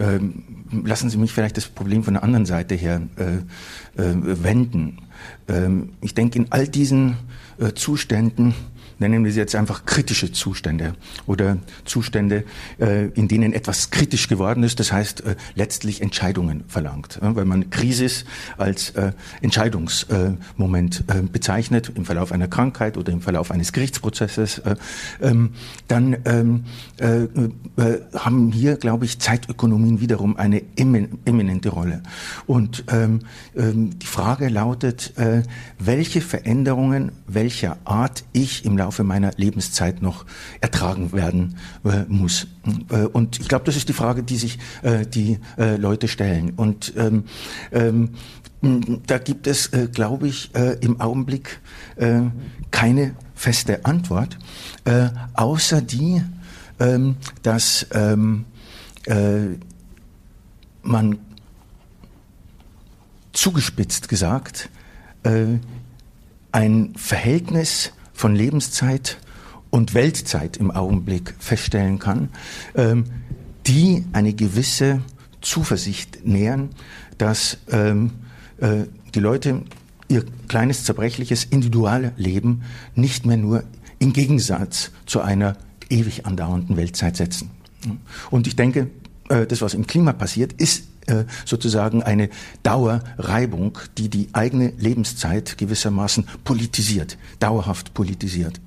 [0.00, 0.42] ähm,
[0.84, 4.98] lassen Sie mich vielleicht das Problem von der anderen Seite her äh, äh, wenden.
[5.46, 7.16] Ähm, ich denke, in all diesen
[7.60, 8.56] äh, Zuständen
[8.98, 10.94] nennen wir sie jetzt einfach kritische Zustände
[11.26, 12.44] oder Zustände,
[12.78, 17.18] äh, in denen etwas kritisch geworden ist, das heißt äh, letztlich Entscheidungen verlangt.
[17.20, 18.24] Weil man Krisis
[18.56, 24.62] als äh, Entscheidungsmoment bezeichnet, im Verlauf einer Krankheit oder im Verlauf eines Gerichtsprozesses,
[25.20, 25.50] ähm,
[25.88, 26.64] dann ähm,
[28.14, 32.02] haben hier, glaube ich, Zeitökonomien wiederum eine eminente Rolle.
[32.46, 33.20] Und ähm,
[33.54, 35.12] die Frage lautet,
[35.78, 40.24] welche Veränderungen welcher Art ich im Laufe Laufe meiner Lebenszeit noch
[40.60, 42.46] ertragen werden äh, muss.
[42.88, 46.52] Äh, und ich glaube, das ist die Frage, die sich äh, die äh, Leute stellen.
[46.54, 47.24] Und ähm,
[47.72, 48.10] ähm,
[49.08, 51.60] da gibt es, äh, glaube ich, äh, im Augenblick
[52.70, 54.38] keine feste Antwort,
[55.34, 56.22] außer die,
[56.78, 58.44] ähm, dass ähm,
[60.82, 61.18] man
[63.32, 64.68] zugespitzt gesagt
[66.52, 69.18] ein Verhältnis von Lebenszeit
[69.70, 72.30] und Weltzeit im Augenblick feststellen kann,
[72.74, 73.04] ähm,
[73.66, 75.02] die eine gewisse
[75.42, 76.70] Zuversicht nähern,
[77.18, 78.12] dass ähm,
[78.58, 79.62] äh, die Leute
[80.08, 82.62] ihr kleines zerbrechliches Individualleben
[82.94, 83.64] nicht mehr nur
[83.98, 85.56] im Gegensatz zu einer
[85.90, 87.50] ewig andauernden Weltzeit setzen.
[88.30, 88.90] Und ich denke,
[89.28, 90.84] äh, das, was im Klima passiert, ist
[91.44, 92.30] sozusagen eine
[92.62, 98.60] Dauerreibung, die die eigene Lebenszeit gewissermaßen politisiert, dauerhaft politisiert.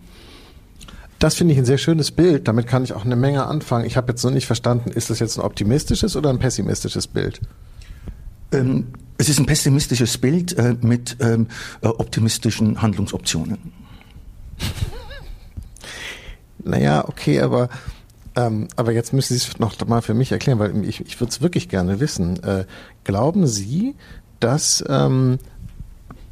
[1.19, 2.47] Das finde ich ein sehr schönes Bild.
[2.47, 3.85] Damit kann ich auch eine Menge anfangen.
[3.85, 7.41] Ich habe jetzt noch nicht verstanden, ist das jetzt ein optimistisches oder ein pessimistisches Bild?
[8.53, 11.47] Ähm, es ist ein pessimistisches Bild äh, mit ähm,
[11.81, 13.73] äh, optimistischen Handlungsoptionen.
[16.63, 17.67] naja, okay, aber
[18.39, 21.31] ähm, aber jetzt müssen Sie es noch mal für mich erklären, weil ich, ich würde
[21.31, 22.41] es wirklich gerne wissen.
[22.43, 22.65] Äh,
[23.03, 23.95] glauben Sie,
[24.39, 25.39] dass ähm,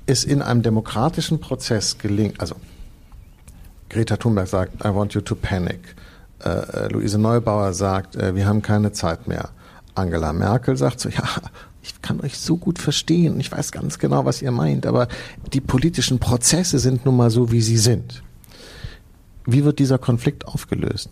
[0.06, 2.56] es in einem demokratischen Prozess gelingt, also
[3.90, 5.96] Greta Thunberg sagt, I want you to panic.
[6.44, 9.50] Äh, äh, Luise Neubauer sagt, äh, wir haben keine Zeit mehr.
[9.96, 11.24] Angela Merkel sagt so, ja,
[11.82, 15.08] ich kann euch so gut verstehen, ich weiß ganz genau, was ihr meint, aber
[15.54, 18.24] die politischen Prozesse sind nun mal so, wie sie sind.
[19.46, 21.10] Wie wird dieser Konflikt aufgelöst?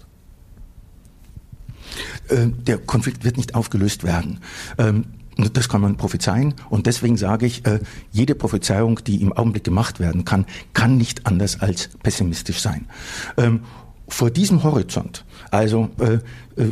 [2.30, 4.40] Äh, der Konflikt wird nicht aufgelöst werden.
[4.78, 5.06] Ähm,
[5.54, 6.54] das kann man prophezeien.
[6.70, 7.80] Und deswegen sage ich, äh,
[8.12, 12.88] jede Prophezeiung, die im Augenblick gemacht werden kann, kann nicht anders als pessimistisch sein.
[13.38, 13.62] Ähm,
[14.08, 16.20] vor diesem Horizont, also äh,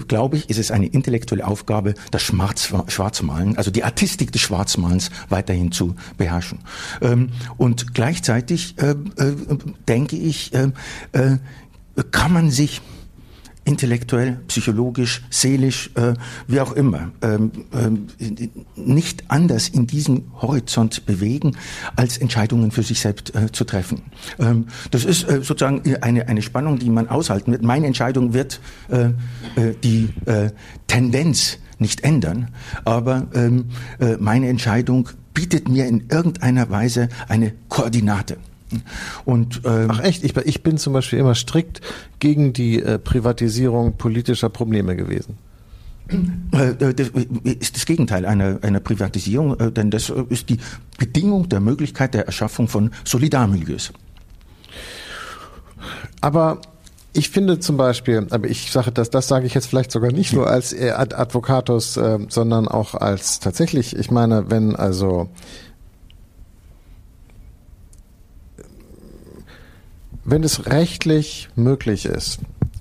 [0.07, 5.09] glaube ich, ist es eine intellektuelle Aufgabe, das Schwarz, Schwarzmalen, also die Artistik des Schwarzmalens
[5.29, 6.59] weiterhin zu beherrschen.
[7.01, 8.75] Ähm, und gleichzeitig
[9.87, 10.51] denke ich,
[12.11, 12.81] kann man sich
[13.65, 16.13] intellektuell, psychologisch, seelisch, äh,
[16.47, 18.07] wie auch immer, ähm, ähm,
[18.75, 21.55] nicht anders in diesem Horizont bewegen,
[21.95, 24.03] als Entscheidungen für sich selbst äh, zu treffen.
[24.39, 27.63] Ähm, das ist äh, sozusagen eine, eine Spannung, die man aushalten wird.
[27.63, 29.05] Meine Entscheidung wird äh,
[29.55, 30.51] äh, die äh,
[30.87, 32.49] Tendenz nicht ändern,
[32.85, 33.65] aber ähm,
[34.19, 38.37] meine Entscheidung bietet mir in irgendeiner Weise eine Koordinate.
[39.25, 41.81] Und, ähm, Ach echt, ich, ich bin zum Beispiel immer strikt
[42.19, 45.37] gegen die äh, Privatisierung politischer Probleme gewesen.
[46.51, 47.11] Äh, äh, das
[47.43, 50.57] ist das Gegenteil einer, einer Privatisierung, äh, denn das ist die
[50.97, 53.93] Bedingung der Möglichkeit der Erschaffung von Solidarmilieus.
[56.21, 56.61] Aber
[57.13, 60.33] ich finde zum Beispiel, aber ich sage das, das sage ich jetzt vielleicht sogar nicht
[60.33, 65.29] nur als Advocatus, äh, sondern auch als tatsächlich, ich meine, wenn also
[70.25, 72.39] wenn es rechtlich möglich ist,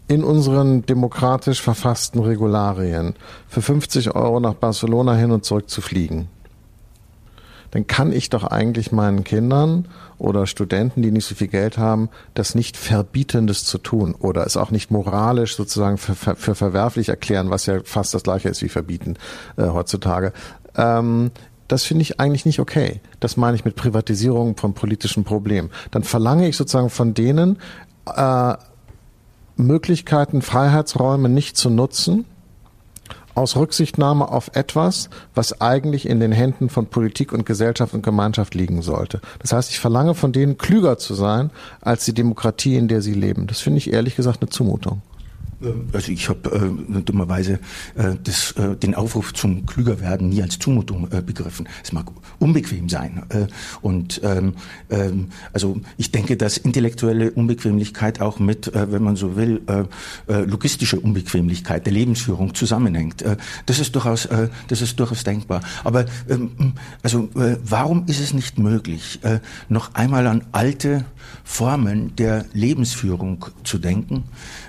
[0.08, 3.14] in unseren demokratisch verfassten Regularien
[3.48, 6.28] für 50 Euro nach Barcelona hin und zurück zu fliegen,
[7.72, 12.10] dann kann ich doch eigentlich meinen Kindern oder Studenten, die nicht so viel Geld haben,
[12.34, 17.08] das nicht verbieten, das zu tun oder es auch nicht moralisch sozusagen für, für verwerflich
[17.08, 19.16] erklären, was ja fast das gleiche ist wie verbieten
[19.56, 20.34] äh, heutzutage.
[20.76, 21.30] Ähm,
[21.72, 23.00] das finde ich eigentlich nicht okay.
[23.18, 25.70] Das meine ich mit Privatisierung von politischen Problemen.
[25.90, 27.58] Dann verlange ich sozusagen von denen
[28.14, 28.54] äh,
[29.56, 32.26] Möglichkeiten, Freiheitsräume nicht zu nutzen,
[33.34, 38.54] aus Rücksichtnahme auf etwas, was eigentlich in den Händen von Politik und Gesellschaft und Gemeinschaft
[38.54, 39.22] liegen sollte.
[39.38, 43.14] Das heißt, ich verlange von denen klüger zu sein als die Demokratie, in der sie
[43.14, 43.46] leben.
[43.46, 45.00] Das finde ich ehrlich gesagt eine Zumutung.
[45.92, 47.54] Also ich habe äh, dummerweise
[47.94, 51.68] äh, das, äh, den Aufruf zum Klügerwerden nie als Zumutung äh, begriffen.
[51.82, 52.06] Es mag
[52.38, 53.22] unbequem sein.
[53.28, 53.46] Äh,
[53.80, 54.54] und ähm,
[54.90, 60.32] ähm, also ich denke, dass intellektuelle Unbequemlichkeit auch mit, äh, wenn man so will, äh,
[60.32, 63.22] äh, logistische Unbequemlichkeit der Lebensführung zusammenhängt.
[63.22, 65.62] Äh, das ist durchaus, äh, das ist durchaus denkbar.
[65.84, 71.04] Aber ähm, also äh, warum ist es nicht möglich, äh, noch einmal an alte
[71.44, 74.24] Formen der Lebensführung zu denken?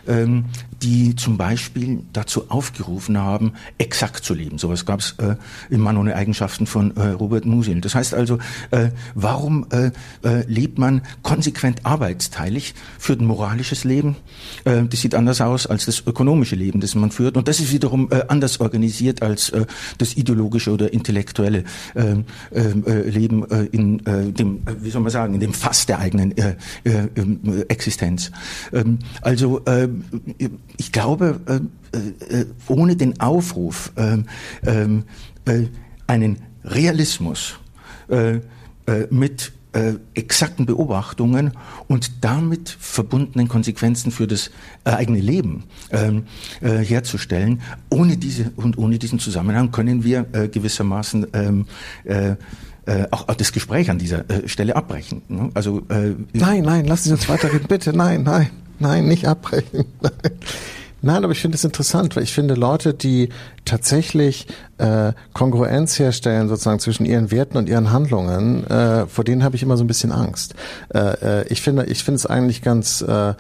[0.07, 0.45] Ähm,
[0.83, 4.57] die zum Beispiel dazu aufgerufen haben, exakt zu leben.
[4.57, 5.35] Sowas gab es äh,
[5.69, 7.79] in Mann ohne Eigenschaften von äh, Robert Musil.
[7.81, 8.37] Das heißt also,
[8.71, 9.91] äh, warum äh,
[10.27, 14.17] äh, lebt man konsequent arbeitsteilig, führt ein moralisches Leben?
[14.65, 17.37] Äh, das sieht anders aus als das ökonomische Leben, das man führt.
[17.37, 19.65] Und das ist wiederum äh, anders organisiert als äh,
[19.97, 21.63] das ideologische oder intellektuelle
[21.95, 22.15] äh,
[22.53, 25.99] äh, Leben äh, in äh, dem, äh, wie soll man sagen, in dem Fass der
[25.99, 27.07] eigenen äh, äh,
[27.69, 28.31] Existenz.
[28.73, 29.87] Ähm, also äh,
[30.77, 31.39] ich glaube,
[31.93, 34.17] äh, äh, ohne den Aufruf, äh,
[34.65, 35.03] ähm,
[35.45, 35.63] äh,
[36.07, 37.55] einen Realismus
[38.09, 38.41] äh, äh,
[39.09, 41.51] mit äh, exakten Beobachtungen
[41.87, 44.51] und damit verbundenen Konsequenzen für das
[44.83, 46.25] äh, eigene Leben ähm,
[46.61, 47.61] äh, herzustellen.
[47.89, 51.65] Ohne diese und ohne diesen Zusammenhang können wir äh, gewissermaßen ähm,
[52.03, 52.35] äh,
[52.85, 55.21] äh, auch das Gespräch an dieser äh, Stelle abbrechen.
[55.27, 55.49] Ne?
[55.53, 59.85] Also äh, nein, nein, lassen Sie uns weiterreden, bitte, nein, nein, nein, nicht abbrechen.
[61.05, 61.25] Nein.
[61.25, 63.27] Aber ich finde es interessant, weil ich finde Leute, die
[63.65, 69.57] tatsächlich äh, Kongruenz herstellen sozusagen zwischen ihren Werten und ihren Handlungen, äh, vor denen habe
[69.57, 70.55] ich immer so ein bisschen Angst.
[70.93, 73.33] Äh, äh, ich finde, ich finde es eigentlich ganz äh,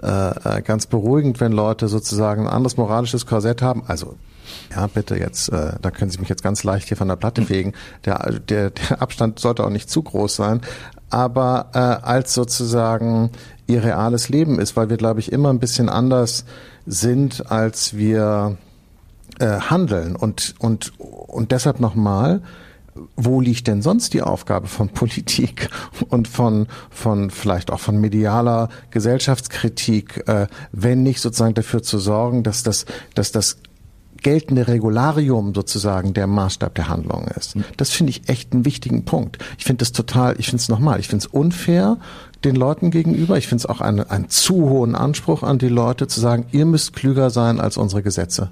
[0.00, 3.82] äh, ganz beruhigend, wenn Leute sozusagen ein anderes moralisches Korsett haben.
[3.86, 4.16] Also
[4.74, 7.42] ja, bitte jetzt, äh, da können Sie mich jetzt ganz leicht hier von der Platte
[7.42, 7.72] fegen.
[8.04, 10.60] Der, der, der Abstand sollte auch nicht zu groß sein,
[11.10, 13.30] aber äh, als sozusagen
[13.68, 16.44] ihr reales Leben ist, weil wir, glaube ich, immer ein bisschen anders
[16.86, 18.56] sind, als wir
[19.38, 20.16] äh, handeln.
[20.16, 22.42] Und, und, und deshalb nochmal,
[23.14, 25.68] wo liegt denn sonst die Aufgabe von Politik
[26.08, 32.42] und von, von vielleicht auch von medialer Gesellschaftskritik, äh, wenn nicht sozusagen dafür zu sorgen,
[32.42, 33.58] dass das, dass das
[34.22, 37.54] geltende Regularium sozusagen der Maßstab der Handlung ist.
[37.54, 37.64] Hm.
[37.76, 39.38] Das finde ich echt einen wichtigen Punkt.
[39.58, 41.98] Ich finde das total, ich finde es nochmal, ich finde es unfair
[42.44, 43.36] den Leuten gegenüber.
[43.36, 46.66] Ich finde es auch einen, einen zu hohen Anspruch an die Leute zu sagen, ihr
[46.66, 48.50] müsst klüger sein als unsere Gesetze.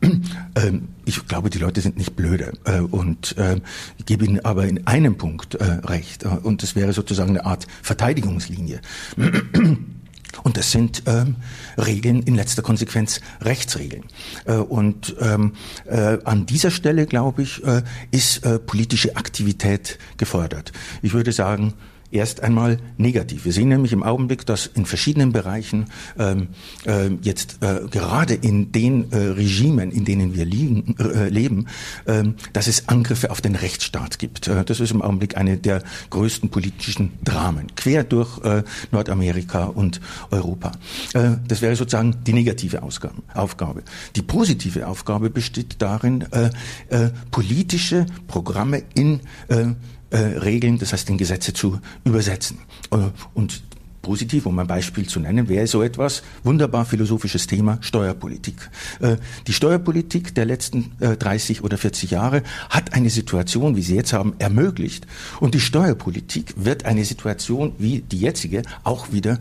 [0.54, 2.52] Ähm, ich glaube, die Leute sind nicht blöde.
[2.64, 3.60] Äh, und äh,
[3.96, 6.24] ich gebe Ihnen aber in einem Punkt äh, recht.
[6.24, 8.80] Und das wäre sozusagen eine Art Verteidigungslinie.
[10.42, 11.36] Und das sind ähm,
[11.76, 14.04] Regeln, in letzter Konsequenz Rechtsregeln.
[14.44, 15.54] Äh, und ähm,
[15.86, 20.72] äh, an dieser Stelle, glaube ich, äh, ist äh, politische Aktivität gefordert.
[21.02, 21.74] Ich würde sagen,
[22.10, 23.44] erst einmal negativ.
[23.44, 25.86] Wir sehen nämlich im Augenblick, dass in verschiedenen Bereichen
[26.18, 26.48] ähm,
[26.84, 31.66] äh, jetzt äh, gerade in den äh, Regimen, in denen wir liegen, äh, leben,
[32.06, 34.48] äh, dass es Angriffe auf den Rechtsstaat gibt.
[34.48, 40.00] Äh, das ist im Augenblick eine der größten politischen Dramen, quer durch äh, Nordamerika und
[40.30, 40.72] Europa.
[41.14, 43.82] Äh, das wäre sozusagen die negative Ausgabe, Aufgabe.
[44.16, 46.50] Die positive Aufgabe besteht darin, äh,
[46.88, 49.66] äh, politische Programme in äh,
[50.10, 52.58] äh, Regeln, das heißt in Gesetze zu übersetzen.
[52.90, 52.98] Äh,
[53.34, 53.62] und
[54.02, 58.70] positiv, um ein Beispiel zu nennen, wäre so etwas, wunderbar philosophisches Thema, Steuerpolitik.
[59.00, 64.12] Äh, die Steuerpolitik der letzten 30 oder 40 Jahre hat eine Situation, wie sie jetzt
[64.12, 65.06] haben, ermöglicht.
[65.40, 69.38] Und die Steuerpolitik wird eine Situation wie die jetzige auch wieder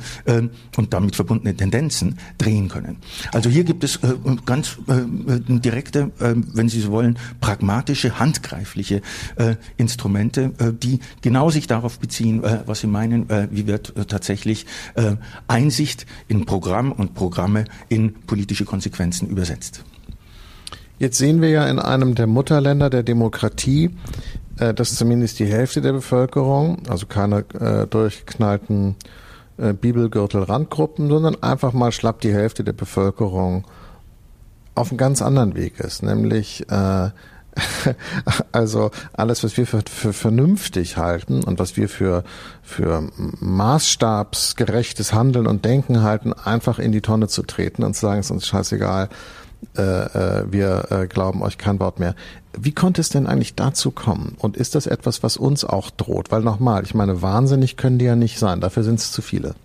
[0.75, 2.97] und damit verbundene Tendenzen drehen können.
[3.31, 3.99] Also hier gibt es
[4.45, 9.01] ganz direkte, wenn Sie so wollen, pragmatische, handgreifliche
[9.77, 15.15] Instrumente, die genau sich darauf beziehen, was Sie meinen, wie wird tatsächlich tatsächlich äh,
[15.47, 19.83] Einsicht in Programm und Programme in politische Konsequenzen übersetzt.
[20.99, 23.91] Jetzt sehen wir ja in einem der Mutterländer der Demokratie,
[24.57, 28.95] äh, dass zumindest die Hälfte der Bevölkerung, also keine äh, durchknallten
[29.57, 33.65] äh, Bibelgürtel-Randgruppen, sondern einfach mal schlapp die Hälfte der Bevölkerung
[34.75, 37.10] auf einem ganz anderen Weg ist, nämlich äh,
[38.51, 42.23] also alles, was wir für, für vernünftig halten und was wir für,
[42.61, 48.19] für maßstabsgerechtes Handeln und Denken halten, einfach in die Tonne zu treten und zu sagen,
[48.19, 49.09] es ist uns scheißegal,
[49.75, 52.15] äh, äh, wir äh, glauben euch kein Wort mehr.
[52.59, 54.35] Wie konnte es denn eigentlich dazu kommen?
[54.39, 56.31] Und ist das etwas, was uns auch droht?
[56.31, 59.55] Weil nochmal, ich meine, wahnsinnig können die ja nicht sein, dafür sind es zu viele.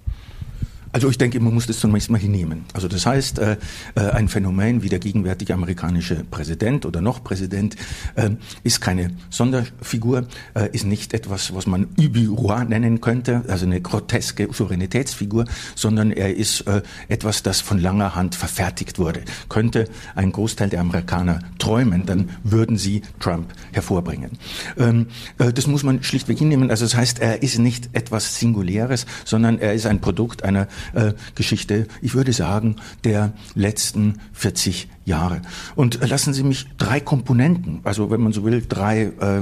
[0.93, 2.67] Also ich denke, man muss das zunächst mal hinnehmen.
[2.75, 3.57] Also das heißt, äh,
[3.95, 7.77] äh, ein Phänomen wie der gegenwärtige amerikanische Präsident oder noch Präsident
[8.15, 8.31] äh,
[8.63, 10.27] ist keine Sonderfigur,
[10.73, 16.65] ist nicht etwas, was man Ubi-Roi nennen könnte, also eine groteske Souveränitätsfigur, sondern er ist
[17.09, 19.23] etwas, das von langer Hand verfertigt wurde.
[19.49, 24.33] Könnte ein Großteil der Amerikaner träumen, dann würden sie Trump hervorbringen.
[24.79, 25.07] Ähm,
[25.39, 26.71] äh, das muss man schlichtweg hinnehmen.
[26.71, 31.13] Also das heißt, er ist nicht etwas Singuläres, sondern er ist ein Produkt einer äh,
[31.35, 35.43] Geschichte, ich würde sagen, der letzten 40 Jahre.
[35.75, 39.39] Und lassen Sie mich drei Komponenten, also wenn man so will, drei äh,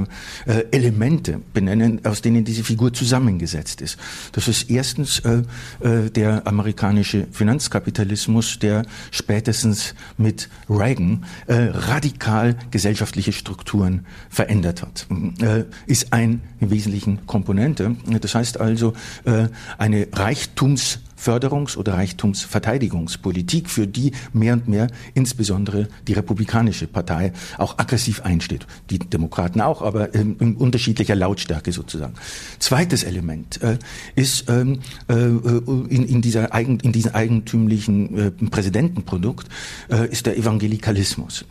[0.47, 3.99] äh, Elemente benennen, aus denen diese Figur zusammengesetzt ist.
[4.33, 5.43] Das ist erstens äh,
[5.81, 15.07] äh, der amerikanische Finanzkapitalismus, der spätestens mit Reagan äh, radikal gesellschaftliche Strukturen verändert hat.
[15.43, 17.97] Äh, ist ein wesentlichen Komponente.
[18.21, 25.89] Das heißt also äh, eine Reichtums Förderungs- oder Reichtumsverteidigungspolitik, für die mehr und mehr insbesondere
[26.09, 28.67] die Republikanische Partei auch aggressiv einsteht.
[28.89, 32.15] Die Demokraten auch, aber in, in unterschiedlicher Lautstärke sozusagen.
[32.59, 33.79] Zweites Element äh,
[34.15, 39.49] ist ähm, äh, in, in, dieser Eigen, in diesem eigentümlichen äh, Präsidentenprodukt
[39.91, 41.45] äh, ist der Evangelikalismus.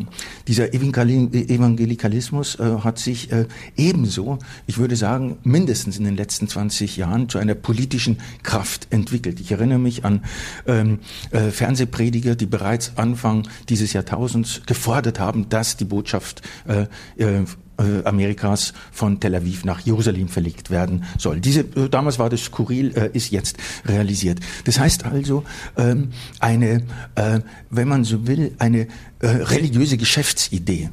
[0.48, 3.46] Dieser Evangelikalismus äh, hat sich äh,
[3.78, 9.40] ebenso, ich würde sagen, mindestens in den letzten 20 Jahren zu einer politischen Kraft entwickelt.
[9.40, 10.24] Ich erinnere mich an
[10.66, 11.00] ähm,
[11.32, 16.88] äh, Fernsehprediger, die bereits Anfang dieses Jahrtausends gefordert haben, dass die Botschaft äh,
[17.22, 17.46] äh,
[17.80, 21.40] äh, Amerikas von Tel Aviv nach Jerusalem verlegt werden soll.
[21.40, 24.40] Diese, äh, damals war das skurril, äh, ist jetzt realisiert.
[24.66, 25.44] Das heißt also,
[25.78, 26.10] ähm,
[26.40, 26.84] eine,
[27.16, 28.88] äh, wenn man so will, eine
[29.22, 30.90] äh, religiöse Geschäftsidee,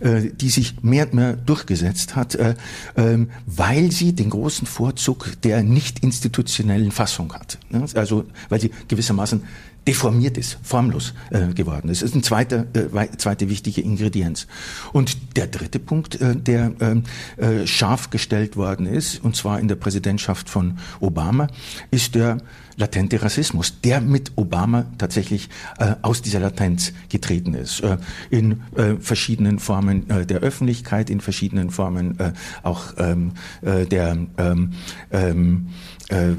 [0.00, 2.54] äh, die sich mehr und mehr durchgesetzt hat, äh,
[2.96, 7.58] ähm, weil sie den großen Vorzug der nicht institutionellen Fassung hat.
[7.68, 7.84] Ne?
[7.94, 9.42] Also, weil sie gewissermaßen
[9.88, 12.02] deformiert ist, formlos äh, geworden ist.
[12.02, 14.46] Das ist eine zweite, äh, zweite wichtige Ingredienz.
[14.92, 17.04] Und der dritte Punkt, äh, der ähm,
[17.38, 21.48] äh, scharf gestellt worden ist, und zwar in der Präsidentschaft von Obama,
[21.90, 22.36] ist der
[22.78, 27.80] latente Rassismus, der mit Obama tatsächlich äh, aus dieser Latenz getreten ist.
[27.80, 27.98] Äh,
[28.30, 34.16] in äh, verschiedenen Formen äh, der Öffentlichkeit, in verschiedenen Formen äh, auch ähm, äh, der
[34.38, 34.72] ähm,
[35.10, 35.68] ähm,
[36.08, 36.32] äh,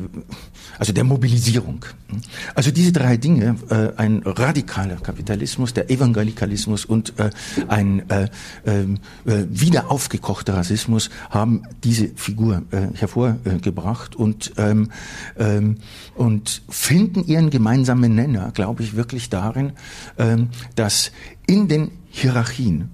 [0.78, 1.86] also der Mobilisierung.
[2.56, 3.58] Also diese drei Dinge,
[3.98, 7.14] ein radikaler Kapitalismus, der Evangelikalismus und
[7.68, 8.30] ein äh,
[8.66, 12.64] ähm, äh, wieder aufgekochter Rassismus haben diese Figur
[12.94, 14.90] hervorgebracht und, ähm,
[15.38, 15.78] ähm,
[16.30, 19.72] und finden ihren gemeinsamen Nenner, glaube ich, wirklich darin,
[20.20, 21.12] ähm, dass
[21.48, 22.92] in den Hierarchien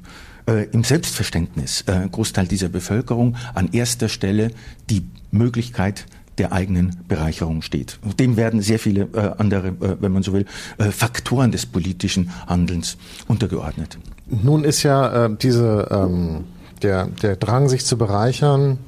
[0.48, 4.52] äh, im Selbstverständnis äh, Großteil dieser Bevölkerung an erster Stelle
[4.90, 6.06] die Möglichkeit
[6.38, 8.00] der eigenen Bereicherung steht.
[8.20, 10.46] Dem werden sehr viele äh, andere, wenn man so will,
[10.78, 12.96] Faktoren des politischen Handelns
[13.28, 13.98] untergeordnet.
[14.28, 16.46] Nun ist ja diese ähm,
[16.82, 18.80] der der Drang, sich zu bereichern,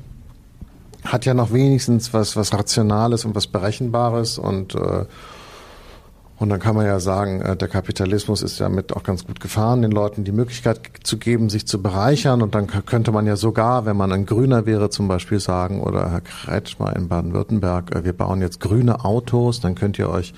[1.12, 5.05] hat ja noch wenigstens was was Rationales und was Berechenbares und äh,
[6.39, 9.81] und dann kann man ja sagen, äh, der Kapitalismus ist damit auch ganz gut gefahren,
[9.81, 12.43] den Leuten die Möglichkeit zu geben, sich zu bereichern.
[12.43, 16.11] Und dann könnte man ja sogar, wenn man ein Grüner wäre, zum Beispiel sagen, oder
[16.11, 20.33] Herr Kretschmer in Baden-Württemberg, äh, wir bauen jetzt grüne Autos, dann könnt ihr euch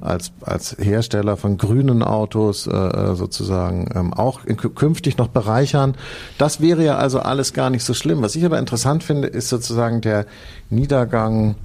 [0.00, 4.40] als, als Hersteller von grünen Autos äh, sozusagen ähm, auch
[4.74, 5.96] künftig noch bereichern.
[6.38, 8.22] Das wäre ja also alles gar nicht so schlimm.
[8.22, 10.24] Was ich aber interessant finde, ist sozusagen der
[10.70, 11.56] Niedergang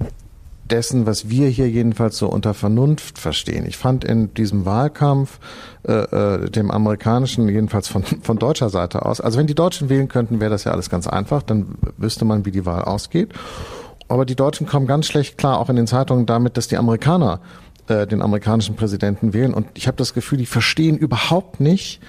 [0.68, 3.66] dessen, was wir hier jedenfalls so unter Vernunft verstehen.
[3.66, 5.38] Ich fand in diesem Wahlkampf
[5.86, 10.08] äh, äh, dem amerikanischen, jedenfalls von, von deutscher Seite aus, also wenn die Deutschen wählen
[10.08, 13.32] könnten, wäre das ja alles ganz einfach, dann wüsste man, wie die Wahl ausgeht.
[14.08, 17.40] Aber die Deutschen kommen ganz schlecht klar, auch in den Zeitungen, damit, dass die Amerikaner
[17.88, 19.52] äh, den amerikanischen Präsidenten wählen.
[19.54, 22.00] Und ich habe das Gefühl, die verstehen überhaupt nicht,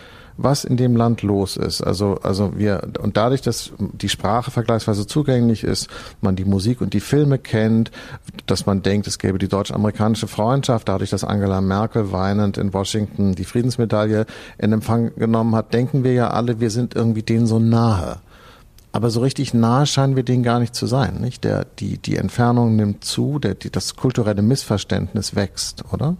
[0.42, 1.82] was in dem Land los ist.
[1.82, 5.90] Also, also wir, und dadurch, dass die Sprache vergleichsweise zugänglich ist,
[6.22, 7.92] man die Musik und die Filme kennt,
[8.46, 13.36] dass man denkt, es gäbe die deutsch-amerikanische Freundschaft, dadurch, dass Angela Merkel weinend in Washington
[13.36, 14.26] die Friedensmedaille
[14.58, 18.18] in Empfang genommen hat, denken wir ja alle, wir sind irgendwie denen so nahe.
[18.92, 21.44] Aber so richtig nahe scheinen wir denen gar nicht zu sein, nicht?
[21.44, 26.16] Der, die, die Entfernung nimmt zu, der, die, das kulturelle Missverständnis wächst, oder?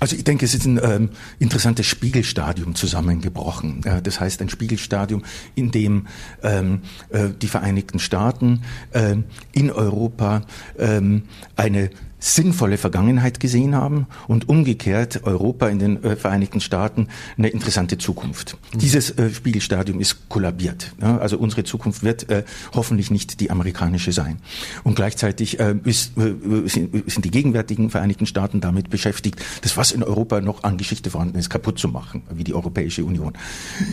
[0.00, 3.84] Also ich denke, es ist ein ähm, interessantes Spiegelstadium zusammengebrochen.
[3.84, 5.24] Äh, das heißt ein Spiegelstadium,
[5.54, 6.06] in dem
[6.42, 9.16] ähm, äh, die Vereinigten Staaten äh,
[9.52, 10.42] in Europa
[10.78, 11.22] ähm,
[11.56, 11.90] eine
[12.24, 18.56] sinnvolle Vergangenheit gesehen haben und umgekehrt Europa in den äh, Vereinigten Staaten eine interessante Zukunft.
[18.72, 18.78] Mhm.
[18.78, 20.94] Dieses äh, Spiegelstadium ist kollabiert.
[21.02, 21.18] Ja?
[21.18, 22.44] Also unsere Zukunft wird äh,
[22.74, 24.38] hoffentlich nicht die amerikanische sein.
[24.84, 26.32] Und gleichzeitig äh, ist, äh,
[26.66, 31.38] sind die gegenwärtigen Vereinigten Staaten damit beschäftigt, das, was in Europa noch an Geschichte vorhanden
[31.38, 33.34] ist, kaputt zu machen, wie die Europäische Union.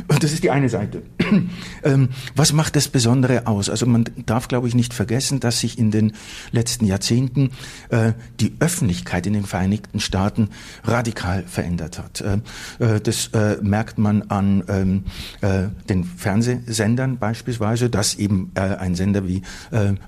[0.07, 1.03] Und das ist die eine Seite.
[1.83, 3.69] ähm, was macht das Besondere aus?
[3.69, 6.13] Also man darf, glaube ich, nicht vergessen, dass sich in den
[6.53, 7.49] letzten Jahrzehnten
[7.89, 10.49] äh, die Öffentlichkeit in den Vereinigten Staaten
[10.83, 12.21] radikal verändert hat.
[12.21, 12.39] Äh,
[12.79, 15.03] äh, das äh, merkt man an ähm,
[15.89, 19.41] den Fernsehsendern beispielsweise, dass eben ein Sender wie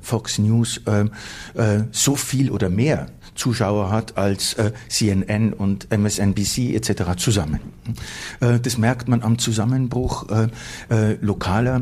[0.01, 0.81] Fox News
[1.91, 4.55] so viel oder mehr Zuschauer hat als
[4.89, 7.17] CNN und MSNBC etc.
[7.17, 7.59] zusammen.
[8.39, 10.27] Das merkt man am Zusammenbruch
[11.21, 11.81] lokaler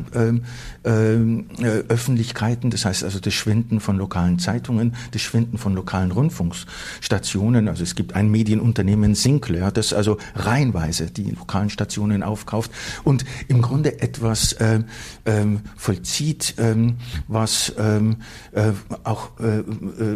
[0.84, 5.74] ähm, ähm, äh, Öffentlichkeiten, das heißt also das Schwinden von lokalen Zeitungen, das Schwinden von
[5.74, 7.68] lokalen Rundfunkstationen.
[7.68, 12.72] Also es gibt ein Medienunternehmen Sinclair, das also reihenweise die lokalen Stationen aufkauft
[13.04, 14.82] und im Grunde etwas äh,
[15.26, 18.18] ähm, vollzieht, ähm, was ähm,
[18.52, 18.72] äh,
[19.04, 19.32] auch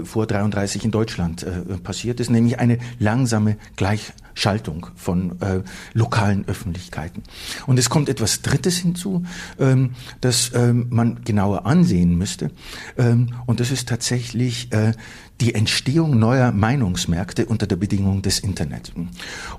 [0.04, 5.62] vor 33 in Deutschland Deutschland äh, passiert ist, nämlich eine langsame Gleichschaltung von äh,
[5.94, 7.24] lokalen Öffentlichkeiten.
[7.68, 9.24] Und es kommt etwas Drittes hinzu,
[9.60, 9.92] ähm,
[10.22, 12.52] das ähm, man genauer ansehen müsste.
[12.98, 14.94] Ähm, und das ist tatsächlich äh,
[15.42, 18.94] die Entstehung neuer Meinungsmärkte unter der Bedingung des Internet.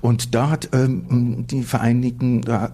[0.01, 2.71] Und da hat ähm, die Vereinigten, da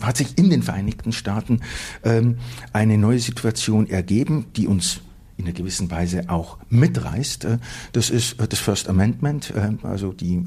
[0.00, 1.60] hat sich in den Vereinigten Staaten
[2.04, 2.38] ähm,
[2.72, 5.00] eine neue Situation ergeben, die uns
[5.38, 7.44] in einer gewissen Weise auch mitreißt.
[7.44, 7.58] Äh,
[7.92, 10.42] das ist äh, das First Amendment, äh, also die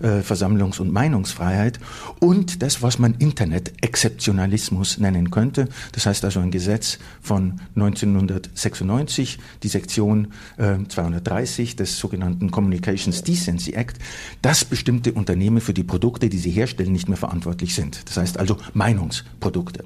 [0.00, 1.80] Versammlungs- und Meinungsfreiheit
[2.20, 5.68] und das, was man Internet-Exzeptionalismus nennen könnte.
[5.92, 13.98] Das heißt also ein Gesetz von 1996, die Sektion 230 des sogenannten Communications Decency Act,
[14.42, 18.08] dass bestimmte Unternehmen für die Produkte, die sie herstellen, nicht mehr verantwortlich sind.
[18.08, 19.84] Das heißt also Meinungsprodukte.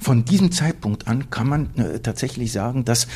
[0.00, 1.70] Von diesem Zeitpunkt an kann man
[2.02, 3.08] tatsächlich sagen, dass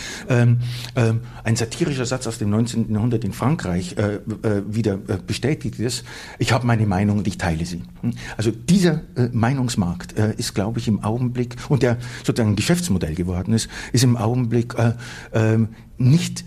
[0.48, 0.60] ähm,
[0.96, 2.92] ähm, ein satirischer Satz aus dem 19.
[2.92, 6.04] Jahrhundert in Frankreich äh, äh, wieder äh, bestätigt ist,
[6.38, 7.82] ich habe meine Meinung und ich teile sie.
[8.02, 8.12] Hm?
[8.36, 13.14] Also dieser äh, Meinungsmarkt äh, ist, glaube ich, im Augenblick, und der sozusagen ein Geschäftsmodell
[13.14, 14.94] geworden ist, ist im Augenblick äh,
[15.32, 15.68] ähm,
[15.98, 16.44] nicht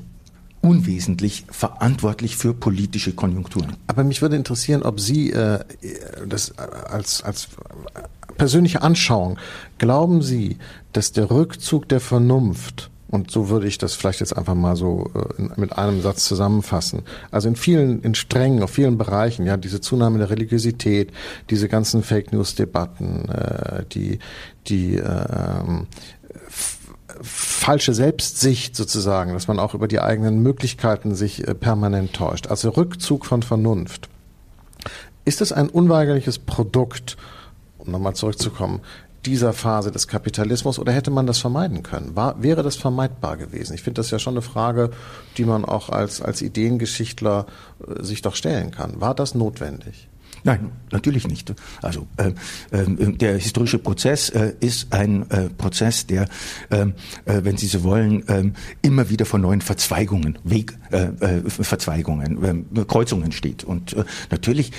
[0.61, 3.77] unwesentlich verantwortlich für politische Konjunkturen.
[3.87, 5.59] Aber mich würde interessieren, ob Sie äh,
[6.27, 7.49] das als, als
[8.37, 9.37] persönliche Anschauung
[9.79, 10.57] glauben Sie,
[10.93, 15.11] dass der Rückzug der Vernunft und so würde ich das vielleicht jetzt einfach mal so
[15.13, 17.03] äh, mit einem Satz zusammenfassen.
[17.29, 21.11] Also in vielen, in strengen, auf vielen Bereichen, ja, diese Zunahme der Religiosität,
[21.49, 24.19] diese ganzen Fake News Debatten, äh, die,
[24.67, 25.83] die, äh,
[27.21, 32.47] falsche Selbstsicht sozusagen, dass man auch über die eigenen Möglichkeiten sich äh, permanent täuscht.
[32.47, 34.09] Also Rückzug von Vernunft.
[35.25, 37.17] Ist es ein unweigerliches Produkt,
[37.77, 38.81] um nochmal zurückzukommen,
[39.25, 42.15] dieser Phase des Kapitalismus oder hätte man das vermeiden können?
[42.15, 43.73] War, wäre das vermeidbar gewesen?
[43.73, 44.91] Ich finde das ja schon eine Frage,
[45.37, 47.45] die man auch als, als Ideengeschichtler
[47.87, 48.99] äh, sich doch stellen kann.
[48.99, 50.07] War das notwendig?
[50.43, 51.53] Nein, natürlich nicht.
[51.81, 52.31] Also äh,
[52.71, 56.27] äh, der historische Prozess äh, ist ein äh, Prozess, der,
[56.71, 56.93] ähm,
[57.25, 63.63] äh, wenn Sie so wollen, ähm, immer wieder vor neuen Verzweigungen, Wegverzweigungen, äh, Kreuzungen steht.
[63.63, 63.95] Und
[64.29, 64.71] natürlich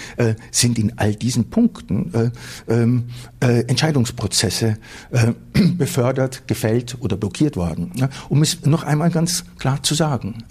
[0.50, 2.32] sind in all diesen Punkten
[2.68, 3.04] ähm,
[3.40, 4.76] Entscheidungsprozesse
[5.78, 7.92] befördert, gefällt oder blockiert worden.
[8.28, 10.44] Um es noch einmal ganz klar zu sagen,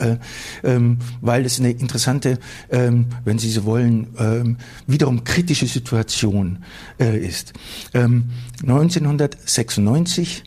[1.21, 2.39] weil es eine interessante,
[2.69, 4.57] wenn Sie so wollen,
[5.01, 6.59] wiederum kritische Situation
[6.99, 7.53] äh, ist.
[7.95, 8.25] Ähm,
[8.61, 10.43] 1996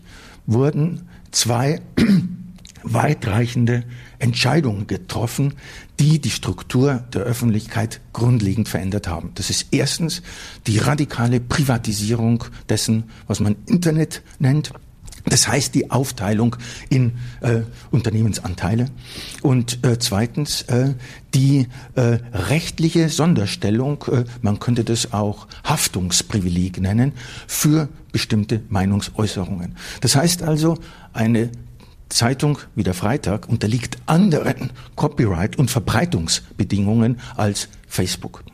[0.47, 1.83] wurden zwei
[2.85, 3.83] weitreichende
[4.21, 5.55] Entscheidungen getroffen,
[5.99, 9.33] die die Struktur der Öffentlichkeit grundlegend verändert haben.
[9.35, 10.23] Das ist erstens
[10.69, 14.71] die radikale Privatisierung dessen, was man Internet nennt.
[15.27, 16.57] Das heißt die Aufteilung
[16.91, 18.87] in äh, Unternehmensanteile
[19.43, 20.95] und äh, zweitens äh,
[21.33, 27.13] die äh, rechtliche Sonderstellung, äh, man könnte das auch Haftungsprivileg nennen,
[27.47, 29.77] für bestimmte Meinungsäußerungen.
[30.03, 30.79] Das heißt also,
[31.15, 31.51] eine
[32.11, 38.45] Zeitung wie der Freitag unterliegt anderen Copyright- und Verbreitungsbedingungen als Facebook.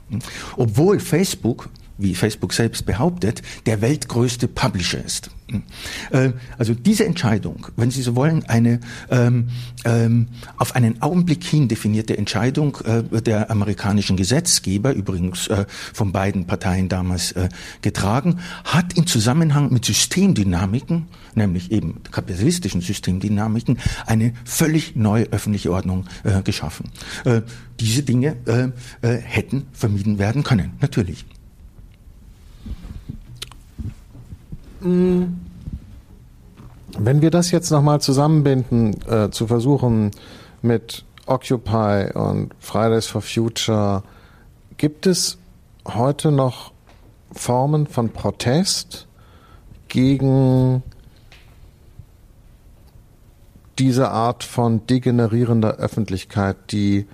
[0.57, 1.69] Obwohl Facebook
[2.03, 5.31] wie Facebook selbst behauptet, der weltgrößte Publisher ist.
[6.11, 8.81] Äh, also diese Entscheidung, wenn Sie so wollen, eine
[9.11, 9.49] ähm,
[9.85, 16.47] ähm, auf einen Augenblick hin definierte Entscheidung äh, der amerikanischen Gesetzgeber, übrigens äh, von beiden
[16.47, 17.49] Parteien damals äh,
[17.83, 26.07] getragen, hat in Zusammenhang mit Systemdynamiken, nämlich eben kapitalistischen Systemdynamiken, eine völlig neue öffentliche Ordnung
[26.25, 26.91] äh, geschaffen.
[27.25, 27.43] Äh,
[27.81, 28.37] diese Dinge
[29.01, 31.25] hätten vermieden werden können, natürlich.
[34.81, 35.39] Wenn
[36.99, 40.11] wir das jetzt nochmal zusammenbinden, äh, zu versuchen
[40.63, 44.03] mit Occupy und Fridays for Future,
[44.77, 45.39] gibt es
[45.87, 46.73] heute noch
[47.33, 49.07] Formen von Protest
[49.89, 50.83] gegen
[53.79, 57.07] diese Art von degenerierender Öffentlichkeit, die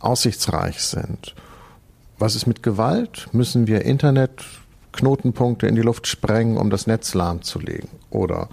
[0.00, 1.34] aussichtsreich sind?
[2.18, 3.28] Was ist mit Gewalt?
[3.32, 4.44] Müssen wir Internet
[4.92, 7.88] Knotenpunkte in die Luft sprengen, um das Netz lahmzulegen.
[8.10, 8.48] Oder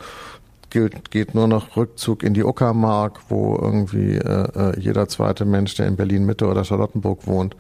[0.70, 5.76] gilt, geht nur noch Rückzug in die Uckermark, wo irgendwie äh, äh, jeder zweite Mensch,
[5.76, 7.56] der in Berlin Mitte oder Charlottenburg wohnt,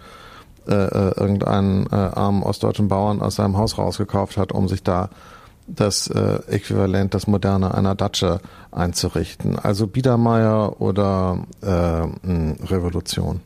[0.67, 5.09] äh, äh, irgendeinen äh, armen ostdeutschen Bauern aus seinem Haus rausgekauft hat, um sich da
[5.65, 8.39] das äh, Äquivalent, das moderne einer Datsche
[8.71, 9.57] einzurichten.
[9.59, 13.41] Also Biedermeier oder äh, Revolution.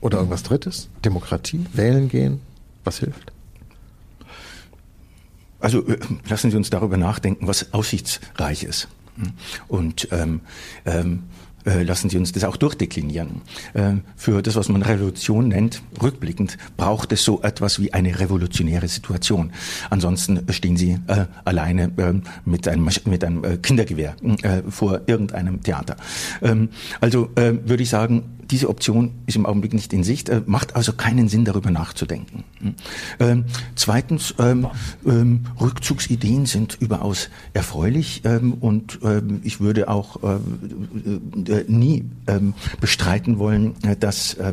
[0.00, 0.88] Oder irgendwas Drittes?
[1.04, 1.66] Demokratie?
[1.72, 2.40] Wählen gehen?
[2.84, 3.33] Was hilft?
[5.64, 5.98] Also äh,
[6.28, 8.88] lassen Sie uns darüber nachdenken, was aussichtsreich ist.
[9.66, 10.40] Und ähm,
[10.84, 11.22] ähm,
[11.64, 13.40] äh, lassen Sie uns das auch durchdeklinieren.
[13.72, 18.88] Äh, für das, was man Revolution nennt, rückblickend, braucht es so etwas wie eine revolutionäre
[18.88, 19.52] Situation.
[19.88, 22.12] Ansonsten stehen Sie äh, alleine äh,
[22.44, 25.96] mit einem, mit einem äh, Kindergewehr äh, vor irgendeinem Theater.
[26.42, 26.68] Ähm,
[27.00, 31.28] also würde ich sagen, diese Option ist im Augenblick nicht in Sicht, macht also keinen
[31.28, 32.44] Sinn, darüber nachzudenken.
[33.20, 34.68] Ähm, zweitens, ähm,
[35.06, 43.38] ähm, Rückzugsideen sind überaus erfreulich ähm, und ähm, ich würde auch äh, nie ähm, bestreiten
[43.38, 44.52] wollen, äh, dass äh,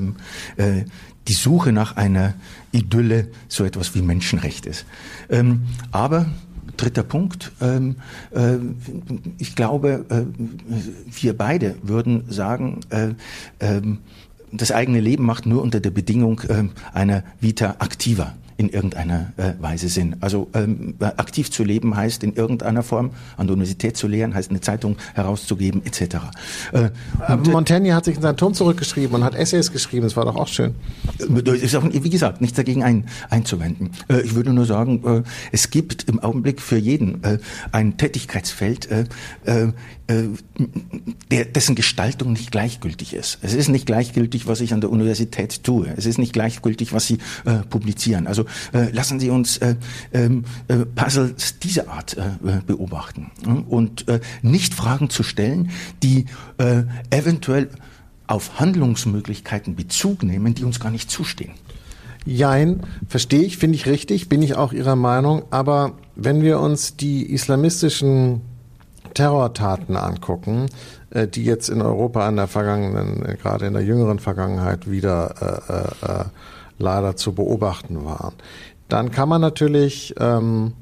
[1.28, 2.34] die Suche nach einer
[2.72, 4.86] Idylle so etwas wie Menschenrecht ist.
[5.92, 6.26] Aber
[6.82, 7.52] dritter Punkt.
[7.62, 7.96] Ähm,
[8.32, 8.58] äh,
[9.38, 10.24] ich glaube, äh,
[11.12, 13.10] wir beide würden sagen, äh,
[13.60, 14.00] ähm,
[14.52, 19.53] das eigene Leben macht nur unter der Bedingung ähm, einer Vita activa in irgendeiner äh,
[19.59, 20.18] Weise sind.
[20.22, 24.51] Also ähm, aktiv zu leben heißt in irgendeiner Form an der Universität zu lehren, heißt
[24.51, 26.01] eine Zeitung herauszugeben etc.
[26.72, 26.89] Äh,
[27.28, 30.03] äh Montaigne hat sich in seinen Turm zurückgeschrieben und hat Essays geschrieben.
[30.03, 30.76] Das war doch auch schön.
[31.20, 33.91] Äh, ist auch, wie gesagt, nichts dagegen ein, einzuwenden.
[34.07, 37.39] Äh, ich würde nur sagen, äh, es gibt im Augenblick für jeden äh,
[37.72, 38.88] ein Tätigkeitsfeld,
[41.32, 43.39] der, dessen Gestaltung nicht gleichgültig ist.
[43.41, 45.88] Es ist nicht gleichgültig, was ich an der Universität tue.
[45.95, 48.28] Es ist nicht gleichgültig, was Sie äh, publizieren.
[48.28, 49.76] Also äh, lassen Sie uns äh,
[50.14, 53.32] ähm, äh, Puzzles dieser Art äh, beobachten
[53.70, 55.72] und äh, nicht Fragen zu stellen,
[56.03, 56.26] die
[56.57, 57.70] äh, eventuell
[58.28, 61.51] auf Handlungsmöglichkeiten Bezug nehmen, die uns gar nicht zustehen.
[62.26, 65.43] Jein, verstehe ich, finde ich richtig, bin ich auch Ihrer Meinung.
[65.49, 68.41] Aber wenn wir uns die islamistischen
[69.14, 70.68] Terrortaten angucken,
[71.12, 75.64] äh, die jetzt in Europa in der vergangenen, äh, gerade in der jüngeren Vergangenheit wieder
[76.01, 76.26] äh, äh,
[76.78, 78.34] leider zu beobachten waren,
[78.89, 80.74] dann kann man natürlich, ähm,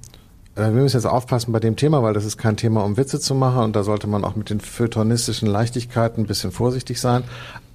[0.55, 3.35] wir müssen jetzt aufpassen bei dem Thema, weil das ist kein Thema, um Witze zu
[3.35, 7.23] machen und da sollte man auch mit den feuilletonistischen Leichtigkeiten ein bisschen vorsichtig sein.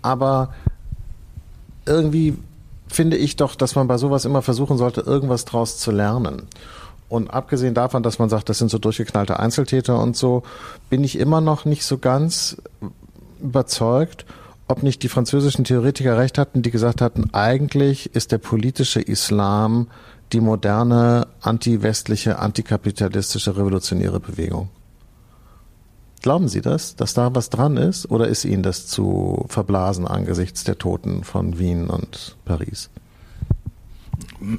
[0.02, 0.52] Aber
[1.86, 2.36] irgendwie
[2.88, 6.42] finde ich doch, dass man bei sowas immer versuchen sollte, irgendwas draus zu lernen.
[7.14, 10.42] Und abgesehen davon, dass man sagt, das sind so durchgeknallte Einzeltäter und so,
[10.90, 12.56] bin ich immer noch nicht so ganz
[13.40, 14.26] überzeugt,
[14.66, 19.86] ob nicht die französischen Theoretiker recht hatten, die gesagt hatten, eigentlich ist der politische Islam
[20.32, 24.70] die moderne, anti-westliche, antikapitalistische, revolutionäre Bewegung.
[26.20, 30.64] Glauben Sie das, dass da was dran ist, oder ist Ihnen das zu verblasen angesichts
[30.64, 32.90] der Toten von Wien und Paris?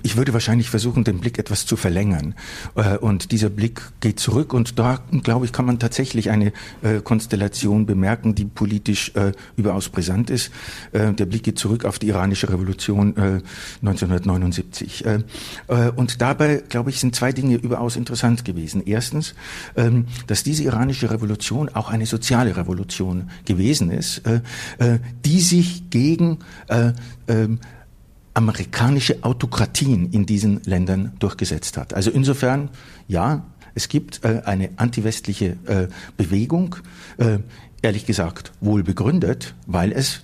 [0.03, 2.35] Ich würde wahrscheinlich versuchen, den Blick etwas zu verlängern.
[2.75, 7.01] Äh, und dieser Blick geht zurück und da, glaube ich, kann man tatsächlich eine äh,
[7.03, 10.51] Konstellation bemerken, die politisch äh, überaus brisant ist.
[10.93, 13.15] Der Blick geht zurück auf die iranische Revolution
[13.81, 15.03] 1979.
[15.95, 18.83] Und dabei, glaube ich, sind zwei Dinge überaus interessant gewesen.
[18.85, 19.35] Erstens,
[19.75, 24.21] ähm, dass diese iranische Revolution auch eine soziale Revolution gewesen ist,
[25.25, 26.39] die sich gegen
[27.27, 27.59] ähm,
[28.35, 31.93] amerikanische Autokratien in diesen Ländern durchgesetzt hat.
[31.93, 32.69] Also insofern,
[33.07, 36.75] ja, es gibt äh, eine antiwestliche äh, Bewegung,
[37.17, 37.39] äh,
[37.81, 40.21] ehrlich gesagt wohl begründet, weil es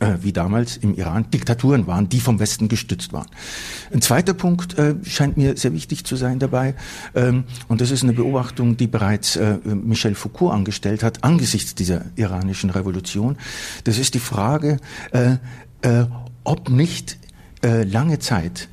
[0.00, 3.28] äh, wie damals im Iran, Diktaturen waren, die vom Westen gestützt waren.
[3.92, 6.74] Ein zweiter Punkt äh, scheint mir sehr wichtig zu sein dabei,
[7.14, 12.06] ähm, und das ist eine Beobachtung, die bereits äh, Michel Foucault angestellt hat, angesichts dieser
[12.16, 13.36] iranischen Revolution.
[13.84, 14.78] Das ist die Frage,
[15.12, 15.36] äh,
[15.82, 16.06] äh,
[16.44, 17.18] ob nicht
[17.64, 18.68] äh, lange Zeit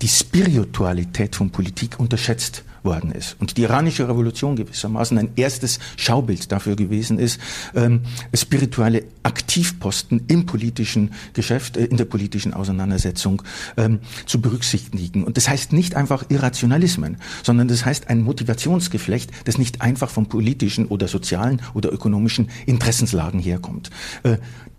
[0.00, 3.36] die Spiritualität von Politik unterschätzt worden ist.
[3.38, 7.40] Und die iranische Revolution gewissermaßen ein erstes Schaubild dafür gewesen ist,
[7.74, 8.00] ähm,
[8.34, 13.42] spirituelle Aktivposten im politischen Geschäft, äh, in der politischen Auseinandersetzung
[13.76, 15.24] ähm, zu berücksichtigen.
[15.24, 20.26] Und das heißt nicht einfach Irrationalismen, sondern das heißt ein Motivationsgeflecht, das nicht einfach von
[20.26, 23.90] politischen oder sozialen oder ökonomischen Interessenslagen herkommt.
[24.22, 24.38] Äh,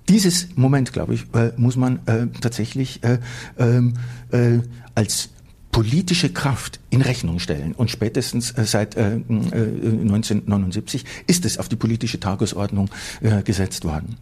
[0.10, 3.20] dieses Moment, glaube ich, äh, muss man äh, tatsächlich äh,
[3.58, 3.94] ähm,
[4.32, 4.60] äh,
[4.96, 5.30] als
[5.72, 7.74] politische Kraft in Rechnung stellen.
[7.74, 12.90] Und spätestens äh, seit äh, 1979 äh, ist es auf die politische Tagesordnung
[13.22, 14.18] äh, gesetzt worden.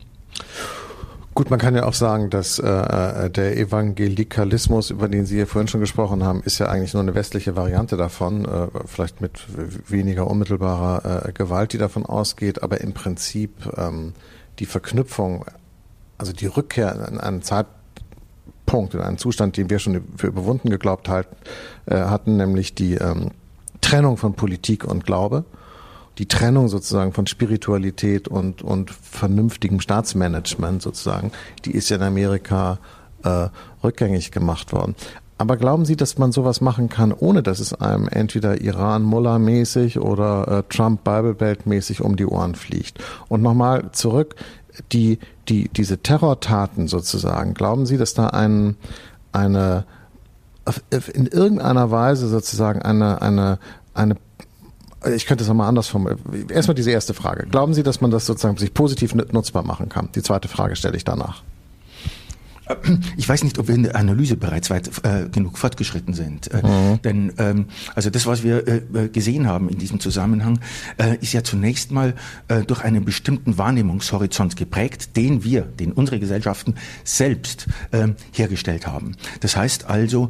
[1.33, 5.45] Gut, man kann ja auch sagen, dass äh, äh, der Evangelikalismus, über den Sie hier
[5.45, 9.45] vorhin schon gesprochen haben, ist ja eigentlich nur eine westliche Variante davon, äh, vielleicht mit
[9.87, 14.13] weniger unmittelbarer äh, Gewalt, die davon ausgeht, aber im Prinzip ähm,
[14.57, 15.45] die Verknüpfung,
[16.17, 17.77] also die Rückkehr an einen Zeitpunkt,
[18.67, 21.35] Punkt, in einen Zustand, den wir schon für überwunden geglaubt halten,
[21.87, 23.31] äh, hatten, nämlich die ähm,
[23.81, 25.45] Trennung von Politik und Glaube,
[26.17, 31.31] die Trennung sozusagen von Spiritualität und, und vernünftigem Staatsmanagement sozusagen,
[31.65, 32.79] die ist ja in Amerika
[33.23, 33.47] äh,
[33.83, 34.95] rückgängig gemacht worden.
[35.39, 40.47] Aber glauben Sie, dass man sowas machen kann, ohne dass es einem entweder Iran-Mullah-mäßig oder
[40.47, 43.03] äh, Trump-Bible-Belt-mäßig um die Ohren fliegt?
[43.27, 44.35] Und nochmal zurück,
[44.91, 48.75] die, die, diese Terrortaten sozusagen, glauben Sie, dass da ein,
[49.31, 49.85] eine,
[51.13, 53.59] in irgendeiner Weise sozusagen eine, eine,
[53.93, 54.15] eine
[55.15, 56.49] ich könnte es nochmal anders formulieren.
[56.49, 57.45] Erstmal diese erste Frage.
[57.47, 60.09] Glauben Sie, dass man das sozusagen sich positiv nutzbar machen kann?
[60.15, 61.43] Die zweite Frage stelle ich danach.
[63.15, 66.51] Ich weiß nicht, ob wir in der Analyse bereits weit äh, genug fortgeschritten sind.
[66.51, 67.01] Äh, mhm.
[67.01, 67.65] Denn ähm,
[67.95, 70.59] also das, was wir äh, äh, gesehen haben in diesem Zusammenhang,
[70.97, 72.13] äh, ist ja zunächst mal
[72.47, 79.15] äh, durch einen bestimmten Wahrnehmungshorizont geprägt, den wir, den unsere Gesellschaften selbst äh, hergestellt haben.
[79.39, 80.29] Das heißt also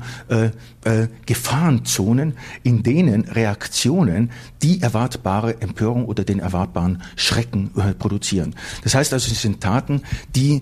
[1.25, 2.33] Gefahrenzonen,
[2.63, 4.31] in denen Reaktionen
[4.61, 8.55] die erwartbare Empörung oder den erwartbaren Schrecken produzieren.
[8.83, 10.01] Das heißt also, es sind Taten,
[10.35, 10.61] die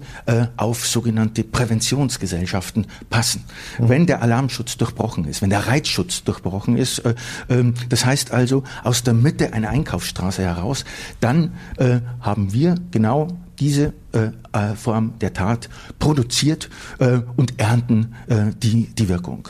[0.57, 3.43] auf sogenannte Prä Präventionsgesellschaften passen.
[3.79, 3.89] Mhm.
[3.89, 7.15] Wenn der Alarmschutz durchbrochen ist, wenn der Reizschutz durchbrochen ist, äh,
[7.49, 10.85] äh, das heißt also aus der Mitte einer Einkaufsstraße heraus,
[11.19, 13.93] dann äh, haben wir genau diese
[14.75, 19.47] Form der Tat produziert äh, und ernten äh, die, die Wirkung.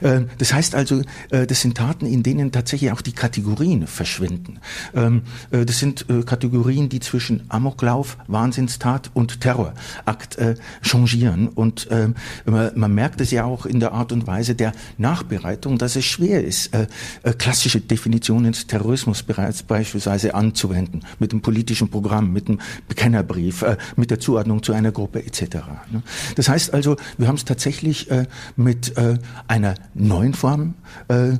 [0.00, 4.58] Äh, das heißt also, äh, das sind Taten, in denen tatsächlich auch die Kategorien verschwinden.
[4.94, 11.48] Ähm, äh, das sind äh, Kategorien, die zwischen Amoklauf, Wahnsinnstat und Terrorakt äh, changieren.
[11.48, 12.08] Und äh,
[12.46, 16.44] man, merkt es ja auch in der Art und Weise der Nachbereitung, dass es schwer
[16.44, 16.86] ist, äh,
[17.22, 23.62] äh, klassische Definitionen des Terrorismus bereits beispielsweise anzuwenden, mit dem politischen Programm, mit dem Bekennerbrief,
[23.62, 25.42] äh, mit der Zuordnung zu einer Gruppe etc.
[25.90, 26.02] Ne?
[26.36, 28.26] Das heißt also, wir haben es tatsächlich äh,
[28.56, 29.18] mit äh,
[29.48, 30.74] einer neuen Form
[31.08, 31.32] äh,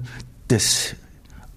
[0.48, 0.94] des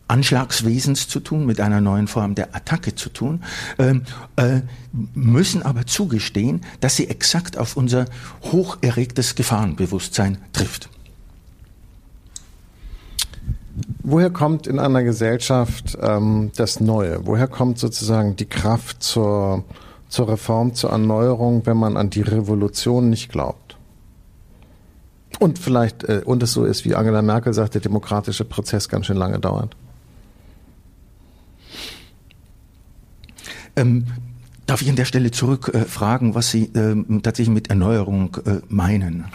[0.08, 3.44] Anschlagswesens zu tun, mit einer neuen Form der Attacke zu tun,
[3.80, 4.04] ähm,
[4.36, 8.06] äh, müssen aber zugestehen, dass sie exakt auf unser
[8.44, 10.90] hocherregtes Gefahrenbewusstsein trifft.
[14.04, 17.26] Woher kommt in einer Gesellschaft ähm, das Neue?
[17.26, 19.64] Woher kommt sozusagen die Kraft zur
[20.14, 23.78] zur Reform, zur Erneuerung, wenn man an die Revolution nicht glaubt.
[25.40, 29.08] Und vielleicht, äh, und es so ist, wie Angela Merkel sagt, der demokratische Prozess ganz
[29.08, 29.76] schön lange dauert.
[33.76, 34.06] Ähm,
[34.68, 39.26] darf ich an der Stelle zurückfragen, äh, was Sie äh, tatsächlich mit Erneuerung äh, meinen?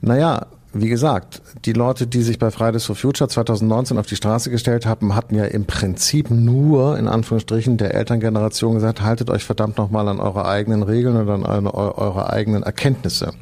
[0.00, 4.50] Naja, wie gesagt, die Leute, die sich bei Fridays for Future 2019 auf die Straße
[4.50, 9.78] gestellt haben, hatten ja im Prinzip nur, in Anführungsstrichen, der Elterngeneration gesagt, haltet euch verdammt
[9.78, 13.32] nochmal an eure eigenen Regeln oder an eure, eure eigenen Erkenntnisse.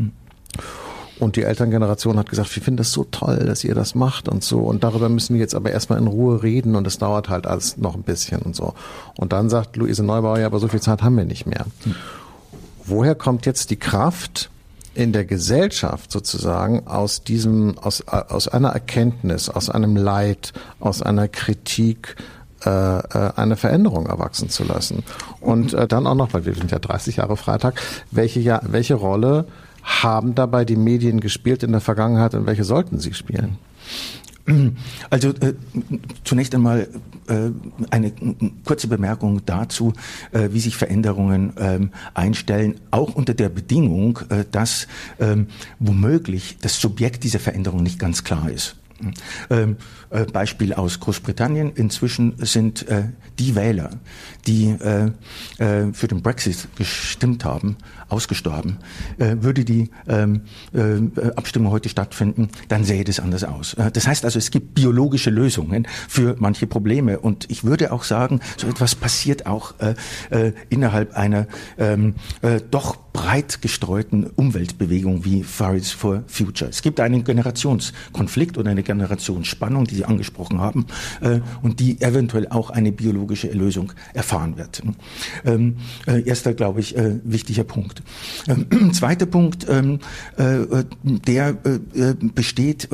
[1.19, 4.45] Und die Elterngeneration hat gesagt, wir finden das so toll, dass ihr das macht und
[4.45, 4.59] so.
[4.61, 7.79] Und darüber müssen wir jetzt aber erstmal in Ruhe reden und es dauert halt alles
[7.79, 8.75] noch ein bisschen und so.
[9.17, 11.65] Und dann sagt Luise Neubauer, ja, aber so viel Zeit haben wir nicht mehr.
[12.85, 14.51] Woher kommt jetzt die Kraft,
[14.97, 21.29] in der Gesellschaft sozusagen aus diesem, aus, aus einer Erkenntnis, aus einem Leid, aus einer
[21.29, 22.17] Kritik
[22.65, 25.05] äh, äh eine Veränderung erwachsen zu lassen.
[25.41, 27.81] Und äh, dann auch noch, weil wir sind ja 30 Jahre Freitag,
[28.11, 29.47] welche, ja, welche Rolle
[29.83, 33.59] haben dabei die Medien gespielt in der Vergangenheit und welche sollten sie spielen?
[35.11, 35.55] Also äh,
[36.25, 36.89] zunächst einmal
[37.29, 37.51] äh,
[37.91, 38.13] eine
[38.65, 39.93] kurze Bemerkung dazu,
[40.33, 44.87] äh, wie sich Veränderungen ähm, einstellen, auch unter der Bedingung, äh, dass
[45.19, 48.77] ähm, womöglich das Subjekt dieser Veränderung nicht ganz klar ist.
[49.51, 51.73] Ähm, äh, Beispiel aus Großbritannien.
[51.75, 53.05] Inzwischen sind äh,
[53.39, 53.91] die Wähler,
[54.47, 55.11] die äh,
[55.59, 57.77] äh, für den Brexit gestimmt haben,
[58.09, 58.79] ausgestorben.
[59.19, 60.43] Äh, würde die ähm,
[60.73, 63.75] äh, Abstimmung heute stattfinden, dann sähe das anders aus.
[63.75, 67.19] Äh, das heißt also, es gibt biologische Lösungen für manche Probleme.
[67.19, 69.95] Und ich würde auch sagen, so etwas passiert auch äh,
[70.31, 71.47] äh, innerhalb einer
[71.79, 76.69] ähm, äh, doch breit gestreuten Umweltbewegung wie Fridays for Future.
[76.69, 80.87] Es gibt einen Generationskonflikt oder eine Generationsspannung, die Sie angesprochen haben,
[81.21, 84.83] äh, und die eventuell auch eine biologische Lösung erfahren wird.
[85.45, 85.77] Ähm,
[86.07, 88.03] äh, erster, glaube ich, äh, wichtiger Punkt.
[88.49, 90.01] Ähm, zweiter Punkt, ähm,
[90.37, 91.55] äh, der
[92.35, 92.89] besteht,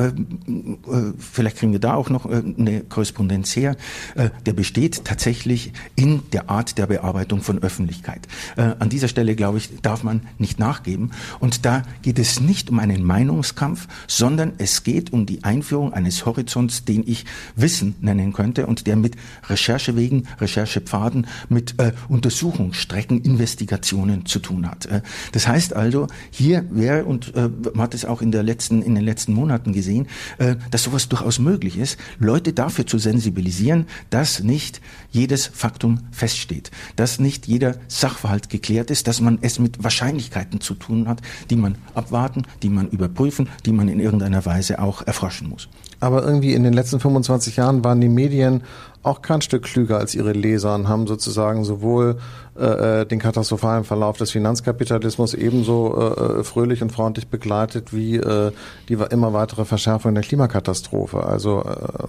[1.19, 3.77] vielleicht kriegen wir da auch noch eine Korrespondenz her,
[4.15, 8.27] der besteht tatsächlich in der Art der Bearbeitung von Öffentlichkeit.
[8.57, 11.11] an dieser Stelle, glaube ich, darf man nicht nachgeben.
[11.41, 16.25] Und da geht es nicht um einen Meinungskampf, sondern es geht um die Einführung eines
[16.27, 17.25] Horizonts, den ich
[17.57, 19.17] Wissen nennen könnte und der mit
[19.49, 24.87] Recherchewegen, Recherchepfaden, mit äh, Untersuchungsstrecken, Investigationen zu tun hat.
[24.87, 28.83] Äh, das heißt also, hier wäre, und äh, man hat es auch in, der letzten,
[28.83, 30.07] in den letzten Monaten gesehen,
[30.39, 34.81] äh, dass sowas durchaus möglich ist, Leute dafür zu sensibilisieren, dass nicht
[35.11, 40.61] jedes Faktum feststeht, dass nicht jeder Sachverhalt geklärt ist, dass man es mit wahrscheinlich Wahrscheinlichkeiten
[40.61, 45.03] zu tun hat, die man abwarten, die man überprüfen, die man in irgendeiner Weise auch
[45.03, 45.69] erforschen muss.
[46.03, 48.65] Aber irgendwie in den letzten 25 Jahren waren die Medien
[49.05, 52.17] auch kein Stück klüger als ihre Leser und haben sozusagen sowohl
[52.59, 58.17] äh, äh den katastrophalen Verlauf des Finanzkapitalismus ebenso äh, äh, fröhlich und freundlich begleitet wie
[58.17, 58.51] äh,
[58.89, 61.23] die immer weitere Verschärfung der Klimakatastrophe.
[61.23, 62.09] Also äh,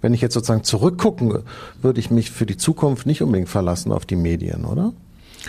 [0.00, 1.40] wenn ich jetzt sozusagen zurückgucken,
[1.82, 4.92] würde ich mich für die Zukunft nicht unbedingt verlassen auf die Medien, oder?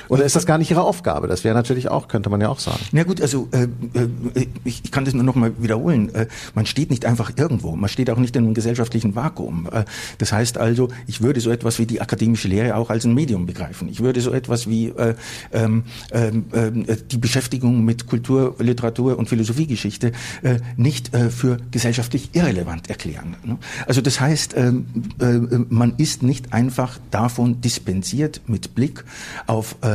[0.08, 1.28] Oder ist das gar nicht Ihre Aufgabe?
[1.28, 2.80] Das wäre natürlich auch, könnte man ja auch sagen.
[2.92, 6.14] Na gut, also äh, äh, ich kann das nur noch mal wiederholen.
[6.14, 9.68] Äh, man steht nicht einfach irgendwo, man steht auch nicht in einem gesellschaftlichen Vakuum.
[9.72, 9.86] Äh,
[10.18, 13.46] das heißt also, ich würde so etwas wie die akademische Lehre auch als ein Medium
[13.46, 13.90] begreifen.
[13.90, 15.16] Ich würde so etwas wie äh,
[15.52, 20.12] ähm, ähm, äh, die Beschäftigung mit Kultur, Literatur und Philosophiegeschichte
[20.78, 23.36] nicht für gesellschaftlich irrelevant erklären.
[23.44, 23.58] Ne?
[23.88, 29.04] Also das heißt, äh, äh, man ist nicht einfach davon dispensiert mit Blick
[29.48, 29.89] auf äh,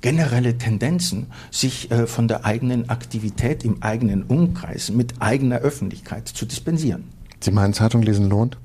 [0.00, 6.46] generelle Tendenzen, sich äh, von der eigenen Aktivität im eigenen Umkreis mit eigener Öffentlichkeit zu
[6.46, 7.04] dispensieren.
[7.40, 8.56] Sie meinen, Zeitung lesen lohnt?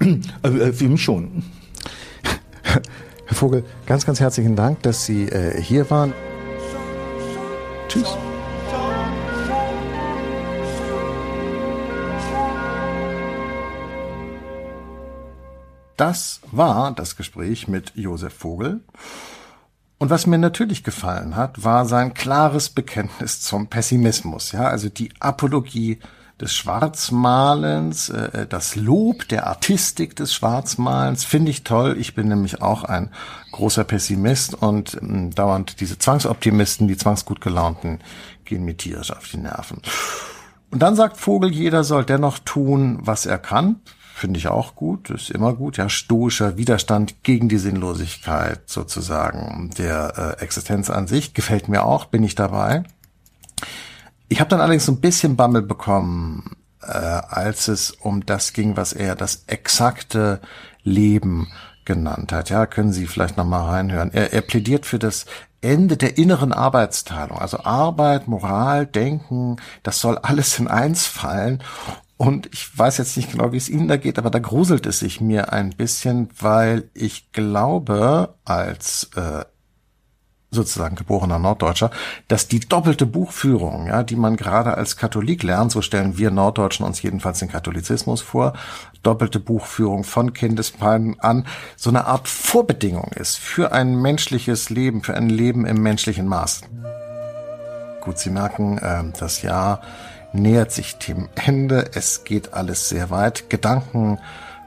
[0.00, 1.42] Äh, äh, für mich schon.
[2.62, 6.12] Herr Vogel, ganz, ganz herzlichen Dank, dass Sie äh, hier waren.
[7.88, 8.16] Tschüss.
[15.96, 18.80] Das war das Gespräch mit Josef Vogel.
[20.04, 25.10] Und was mir natürlich gefallen hat, war sein klares Bekenntnis zum Pessimismus, ja, also die
[25.18, 25.98] Apologie
[26.38, 31.96] des Schwarzmalens, äh, das Lob der Artistik des Schwarzmalens finde ich toll.
[31.98, 33.12] Ich bin nämlich auch ein
[33.52, 38.00] großer Pessimist und äh, dauernd diese Zwangsoptimisten, die zwangsgut gelaunten,
[38.44, 39.80] gehen mir tierisch auf die Nerven.
[40.70, 43.76] Und dann sagt Vogel, jeder soll dennoch tun, was er kann
[44.14, 50.36] finde ich auch gut, ist immer gut, ja, stoischer Widerstand gegen die Sinnlosigkeit sozusagen der
[50.38, 52.84] äh, Existenz an sich, gefällt mir auch, bin ich dabei.
[54.28, 58.76] Ich habe dann allerdings so ein bisschen Bammel bekommen, äh, als es um das ging,
[58.76, 60.40] was er das exakte
[60.84, 61.48] Leben
[61.84, 62.50] genannt hat.
[62.50, 64.12] Ja, können Sie vielleicht noch mal reinhören.
[64.12, 65.26] Er, er plädiert für das
[65.60, 67.38] Ende der inneren Arbeitsteilung.
[67.38, 71.62] Also Arbeit, Moral, Denken, das soll alles in eins fallen.
[72.16, 75.00] Und ich weiß jetzt nicht genau, wie es Ihnen da geht, aber da gruselt es
[75.00, 79.44] sich mir ein bisschen, weil ich glaube, als äh,
[80.54, 81.90] sozusagen geborener Norddeutscher,
[82.28, 86.86] dass die doppelte Buchführung, ja, die man gerade als Katholik lernt, so stellen wir Norddeutschen
[86.86, 88.54] uns jedenfalls den Katholizismus vor,
[89.02, 91.46] doppelte Buchführung von Kindesbeinen an,
[91.76, 96.62] so eine Art Vorbedingung ist für ein menschliches Leben, für ein Leben im menschlichen Maß.
[98.00, 99.80] Gut, Sie merken, äh, das Jahr
[100.34, 101.90] nähert sich dem Ende.
[101.94, 103.48] Es geht alles sehr weit.
[103.48, 104.18] Gedanken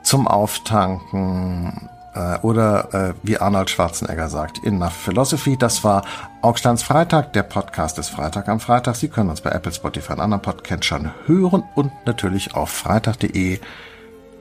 [0.02, 5.58] zum Auftanken äh, oder äh, wie Arnold Schwarzenegger sagt, Enough Philosophy.
[5.58, 6.04] Das war
[6.42, 8.96] Augsteins Freitag, der Podcast des Freitag am Freitag.
[8.96, 13.60] Sie können uns bei Apple, Spotify und anderen Podcatchern hören und natürlich auf freitag.de.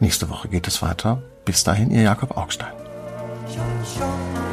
[0.00, 1.22] Nächste Woche geht es weiter.
[1.44, 2.72] Bis dahin, ihr Jakob Augstein.
[3.86, 4.45] song